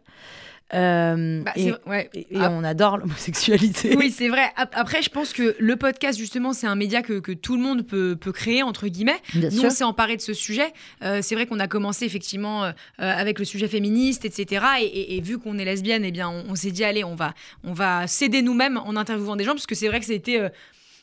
[0.72, 2.10] Euh, Bah, et c'est- ouais.
[2.14, 2.50] et- et Ah.
[2.50, 3.94] on adore l'homosexualité.
[3.96, 4.44] Oui, c'est vrai.
[4.56, 7.62] Ap- Après, je pense que le podcast, justement, c'est un média que, que tout le
[7.62, 9.20] monde peut, peut créer, entre guillemets.
[9.34, 10.72] Bien Nous, on s'est emparé de ce sujet.
[11.02, 14.64] Euh, c'est vrai qu'on a commencé effectivement euh, avec le sujet féministe, etc.
[14.80, 17.14] Et, et- et vu qu'on est lesbienne, eh bien, on, on s'est dit allez, on
[17.14, 20.50] va, on va s'aider nous-mêmes en interviewant des gens, parce que c'est vrai que c'était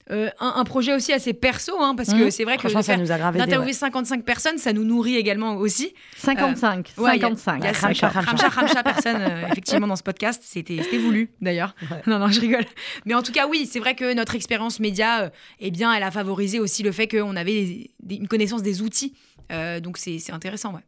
[0.09, 2.31] euh, un, un projet aussi assez perso, hein, parce que Mhm.
[2.31, 3.73] c'est vrai que d'interviewer ouais.
[3.73, 5.93] 55 personnes, ça nous nourrit également aussi.
[6.17, 7.63] 55, Euh, Ouais, il y a- 55.
[7.63, 8.47] Y a Ramcha, cinq- Ramcha.
[8.47, 10.41] Ramcha, Ramcha, personne, euh, effectivement, dans ce podcast.
[10.45, 11.75] C'était voulu, d'ailleurs.
[12.07, 12.65] Non, non, je rigole.
[13.05, 15.29] Mais en tout cas, oui, c'est vrai que notre expérience média, euh,
[15.59, 18.81] eh bien, elle a favorisé aussi le fait qu'on avait des- des- une connaissance des
[18.81, 19.13] outils
[19.81, 20.81] donc c'est intéressant, ouais.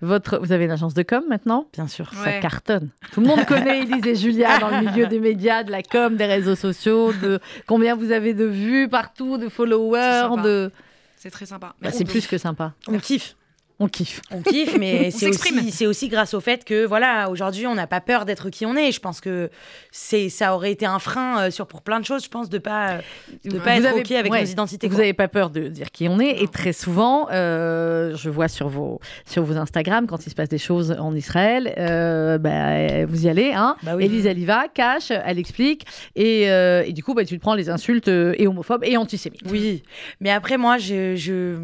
[0.00, 1.68] Votre, vous avez une agence de com maintenant?
[1.72, 2.12] Bien sûr.
[2.12, 2.90] Ça cartonne.
[3.12, 6.16] Tout le monde connaît Elise et Julia dans le milieu des médias, de la com,
[6.16, 10.72] des réseaux sociaux, de combien vous avez de vues partout, de followers, de...
[11.16, 11.74] C'est très sympa.
[11.80, 12.74] Bah, c'est plus que sympa.
[12.88, 13.36] On kiffe.
[13.80, 14.20] On kiffe.
[14.30, 18.00] On kiffe, mais c'est aussi, aussi, grâce au fait que, voilà, aujourd'hui, on n'a pas
[18.00, 18.92] peur d'être qui on est.
[18.92, 19.50] Je pense que
[19.90, 22.58] c'est, ça aurait été un frein euh, sur, pour plein de choses, je pense, de
[22.58, 22.98] pas,
[23.44, 24.86] de pas être OK avec nos identités.
[24.86, 26.42] Vous n'avez pas peur de dire qui on est.
[26.42, 30.48] Et très souvent, euh, je vois sur vos, sur vos Instagram, quand il se passe
[30.48, 33.52] des choses en Israël, euh, bah, vous y allez.
[33.54, 35.84] Hein bah Élise, elle y va, cache, elle explique.
[36.14, 39.42] Et, et du coup, bah, tu te prends les insultes et homophobes et antisémites.
[39.50, 39.82] Oui.
[40.20, 41.56] Mais après, moi, je, je,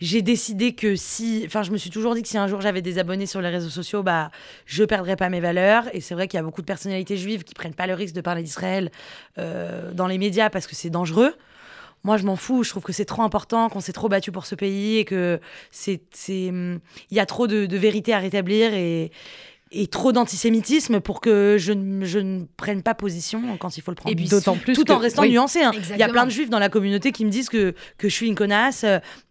[0.00, 2.98] j'ai décidé que si je me suis toujours dit que si un jour j'avais des
[2.98, 4.30] abonnés sur les réseaux sociaux, bah,
[4.66, 5.84] je perdrais pas mes valeurs.
[5.92, 8.14] Et c'est vrai qu'il y a beaucoup de personnalités juives qui prennent pas le risque
[8.14, 8.90] de parler d'Israël
[9.38, 11.34] euh, dans les médias parce que c'est dangereux.
[12.04, 12.62] Moi, je m'en fous.
[12.62, 15.40] Je trouve que c'est trop important, qu'on s'est trop battu pour ce pays et que
[15.70, 16.80] c'est, il
[17.10, 19.10] y a trop de, de vérité à rétablir et,
[19.70, 23.96] et trop d'antisémitisme pour que je, je, ne prenne pas position quand il faut le
[23.96, 24.18] prendre.
[24.18, 25.62] Et d'autant plus tout en restant nuancé.
[25.62, 25.72] Hein.
[25.90, 28.14] Il y a plein de juifs dans la communauté qui me disent que, que je
[28.14, 28.84] suis une connasse,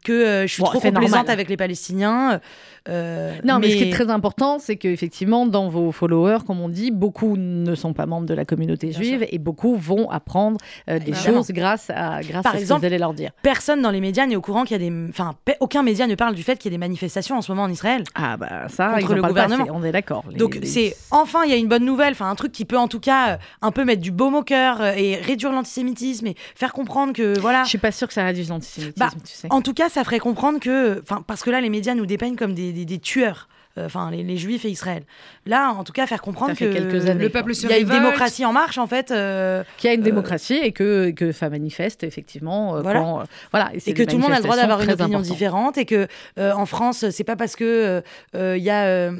[0.03, 2.39] que euh, je suis trop complaisante avec les Palestiniens.
[2.87, 3.71] Euh, non, mais...
[3.71, 7.75] ce qui est très important, c'est qu'effectivement, dans vos followers, comme on dit, beaucoup ne
[7.75, 10.57] sont pas membres de la communauté juive et beaucoup vont apprendre
[10.89, 13.31] euh, des choses grâce à, grâce Par à exemple, ce que vous allez leur dire.
[13.41, 15.09] Personne dans les médias n'est au courant qu'il y a des.
[15.09, 17.63] Enfin, aucun média ne parle du fait qu'il y a des manifestations en ce moment
[17.63, 18.03] en Israël.
[18.15, 19.65] Ah, bah ça, contre le gouvernement.
[19.71, 20.23] on est d'accord.
[20.35, 22.87] Donc, c'est enfin, il y a une bonne nouvelle, enfin, un truc qui peut en
[22.87, 26.73] tout cas euh, un peu mettre du baume au cœur et réduire l'antisémitisme et faire
[26.73, 27.63] comprendre que voilà.
[27.63, 29.47] Je suis pas sûre que ça réduise l'antisémitisme, bah, tu sais.
[29.49, 31.01] En tout cas, ça ferait comprendre que.
[31.01, 33.47] Enfin, parce que là, les médias nous dépeignent comme des, des tueurs.
[33.77, 35.03] Euh, enfin les, juifs et Israël.
[35.45, 38.53] Là, en tout cas, faire comprendre que le peuple il y a une démocratie en
[38.53, 39.11] marche en fait.
[39.11, 42.81] Euh, Qu'il y a une euh, démocratie et que, que ça manifeste effectivement.
[42.81, 43.23] voilà.
[43.51, 46.07] voilà et, que tout le monde a le droit d'avoir une opinion différente et que
[46.37, 48.01] en France, c'est pas parce que
[48.33, 49.11] il y a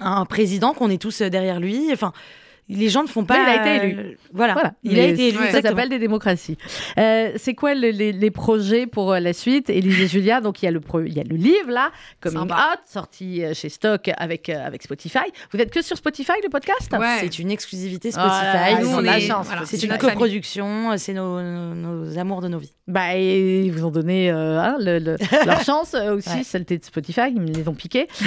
[0.00, 1.90] un président qu'on est tous derrière lui.
[1.92, 2.12] Enfin
[2.68, 3.36] les gens ne font pas.
[3.36, 4.18] il a été élu.
[4.32, 4.74] Voilà.
[4.82, 5.38] Il a été élu.
[5.50, 6.58] Ça s'appelle des démocraties.
[6.98, 9.70] Euh, c'est quoi les, projets pour euh, la suite?
[9.70, 11.90] Élise et Julia, donc il y, a le il y a le livre là,
[12.20, 15.18] Coming Out, sorti euh, chez Stock avec, avec Spotify.
[15.52, 16.94] Vous êtes que sur Spotify le podcast?
[17.20, 18.76] C'est une exclusivité Spotify.
[18.82, 19.48] Oh on la chance.
[19.64, 20.96] c'est une coproduction.
[20.96, 22.74] C'est nos, nos, amours de nos vies.
[22.88, 24.76] Bah, ils vous ont donné hein,
[25.46, 27.28] leur chance aussi, celle de Spotify.
[27.34, 28.08] Ils me les ont piqués.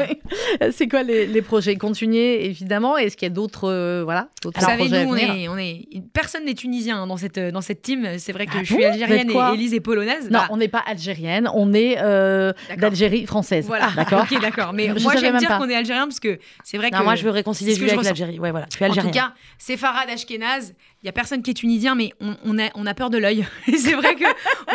[0.72, 2.96] c'est quoi les, les projets Continuer évidemment.
[2.96, 6.44] Est-ce qu'il y a d'autres euh, voilà d'autres projets nous, on est, on est, personne
[6.44, 8.06] n'est tunisien dans cette dans cette team.
[8.18, 10.30] C'est vrai que ah je suis algérienne et Elise est polonaise.
[10.30, 10.48] Non, bah.
[10.50, 13.66] on n'est pas algérienne, on est euh, d'Algérie française.
[13.66, 14.24] Voilà, d'accord.
[14.30, 14.72] ok, d'accord.
[14.72, 17.30] Mais moi j'aime dire qu'on est algérien parce que c'est vrai que moi je veux
[17.30, 18.38] réconcilier avec l'Algérie.
[18.38, 18.66] Ouais, voilà.
[18.70, 19.10] Je suis algérienne.
[19.10, 20.72] En tout cas, c'est Farad Ashkenaz
[21.02, 23.16] il y a personne qui est tunisien, mais on, on, a, on a peur de
[23.16, 23.46] l'œil.
[23.66, 24.24] c'est vrai que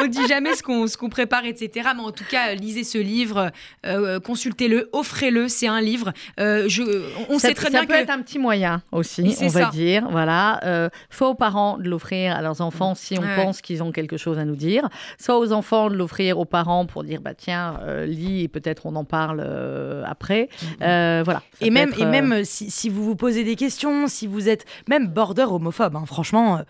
[0.02, 1.90] on dit jamais ce qu'on qu'on prépare, etc.
[1.96, 3.52] Mais en tout cas, lisez ce livre,
[3.86, 5.48] euh, consultez-le, offrez-le.
[5.48, 6.14] C'est un livre.
[6.40, 6.82] Euh, je,
[7.30, 9.66] on ça, sait très bien que ça peut être un petit moyen aussi, on va
[9.66, 10.08] dire.
[10.10, 13.92] Voilà, euh, soit aux parents de l'offrir à leurs enfants si on pense qu'ils ont
[13.92, 17.36] quelque chose à nous dire, soit aux enfants de l'offrir aux parents pour dire bah
[17.36, 19.42] tiens lis et peut-être on en parle
[20.06, 20.50] après.
[20.82, 21.24] Mm-hmm.
[21.24, 21.44] voilà.
[21.62, 25.08] Et même et même si, si, vous vous posez des questions, si vous êtes même
[25.08, 25.96] border homophobe.
[25.96, 26.62] Hein, franchement, euh,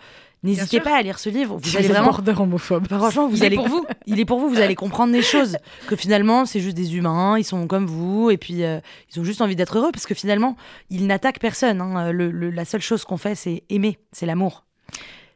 [0.43, 1.57] N'hésitez pas à lire ce livre.
[1.57, 2.87] Vous allez vraiment homophobe.
[2.87, 3.85] Franchement, vous il allez est pour vous.
[4.05, 4.49] Il est pour vous.
[4.49, 7.39] Vous allez comprendre des choses que finalement c'est juste des humains.
[7.39, 8.79] Ils sont comme vous et puis euh,
[9.11, 10.55] ils ont juste envie d'être heureux parce que finalement
[10.91, 11.81] ils n'attaquent personne.
[11.81, 12.13] Hein.
[12.13, 14.65] la seule chose qu'on fait c'est aimer, c'est l'amour.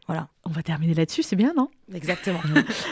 [0.05, 0.27] Voilà.
[0.45, 1.67] On va terminer là-dessus, c'est bien, non?
[1.93, 2.39] Exactement.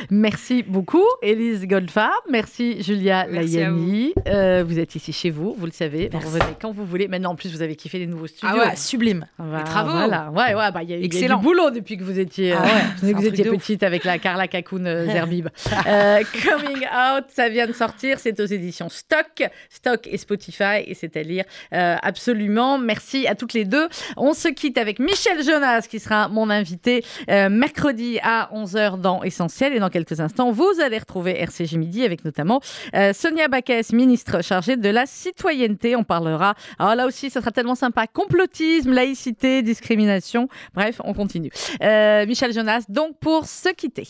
[0.10, 2.12] Merci beaucoup, Élise Goldfarb.
[2.30, 4.14] Merci, Julia Layani.
[4.28, 6.10] Euh, vous êtes ici chez vous, vous le savez.
[6.12, 7.08] Vous revenez quand vous voulez.
[7.08, 8.50] Maintenant, en plus, vous avez kiffé les nouveaux studios.
[8.62, 9.26] Ah ouais, sublime.
[9.40, 9.92] les travaux.
[9.92, 10.30] Voilà.
[10.32, 13.14] Ouais, ouais, bah, y, a, y a du boulot depuis que vous étiez, ah ouais,
[13.14, 15.48] vous étiez petite avec la Carla Kakoun euh, Zerbib.
[15.88, 18.20] euh, Coming Out, ça vient de sortir.
[18.20, 19.44] C'est aux éditions Stock.
[19.70, 20.84] Stock et Spotify.
[20.86, 22.78] Et c'est à lire euh, absolument.
[22.78, 23.88] Merci à toutes les deux.
[24.18, 27.04] On se quitte avec Michel Jonas, qui sera mon invité.
[27.38, 29.74] Euh, mercredi à 11h dans Essentiel.
[29.74, 32.62] Et dans quelques instants, vous allez retrouver RCG Midi avec notamment
[32.96, 35.96] euh, Sonia Baquès, ministre chargée de la citoyenneté.
[35.96, 40.50] On parlera, alors là aussi, ça sera tellement sympa, complotisme, laïcité, discrimination.
[40.74, 41.52] Bref, on continue.
[41.84, 44.08] Euh, Michel Jonas, donc pour se quitter.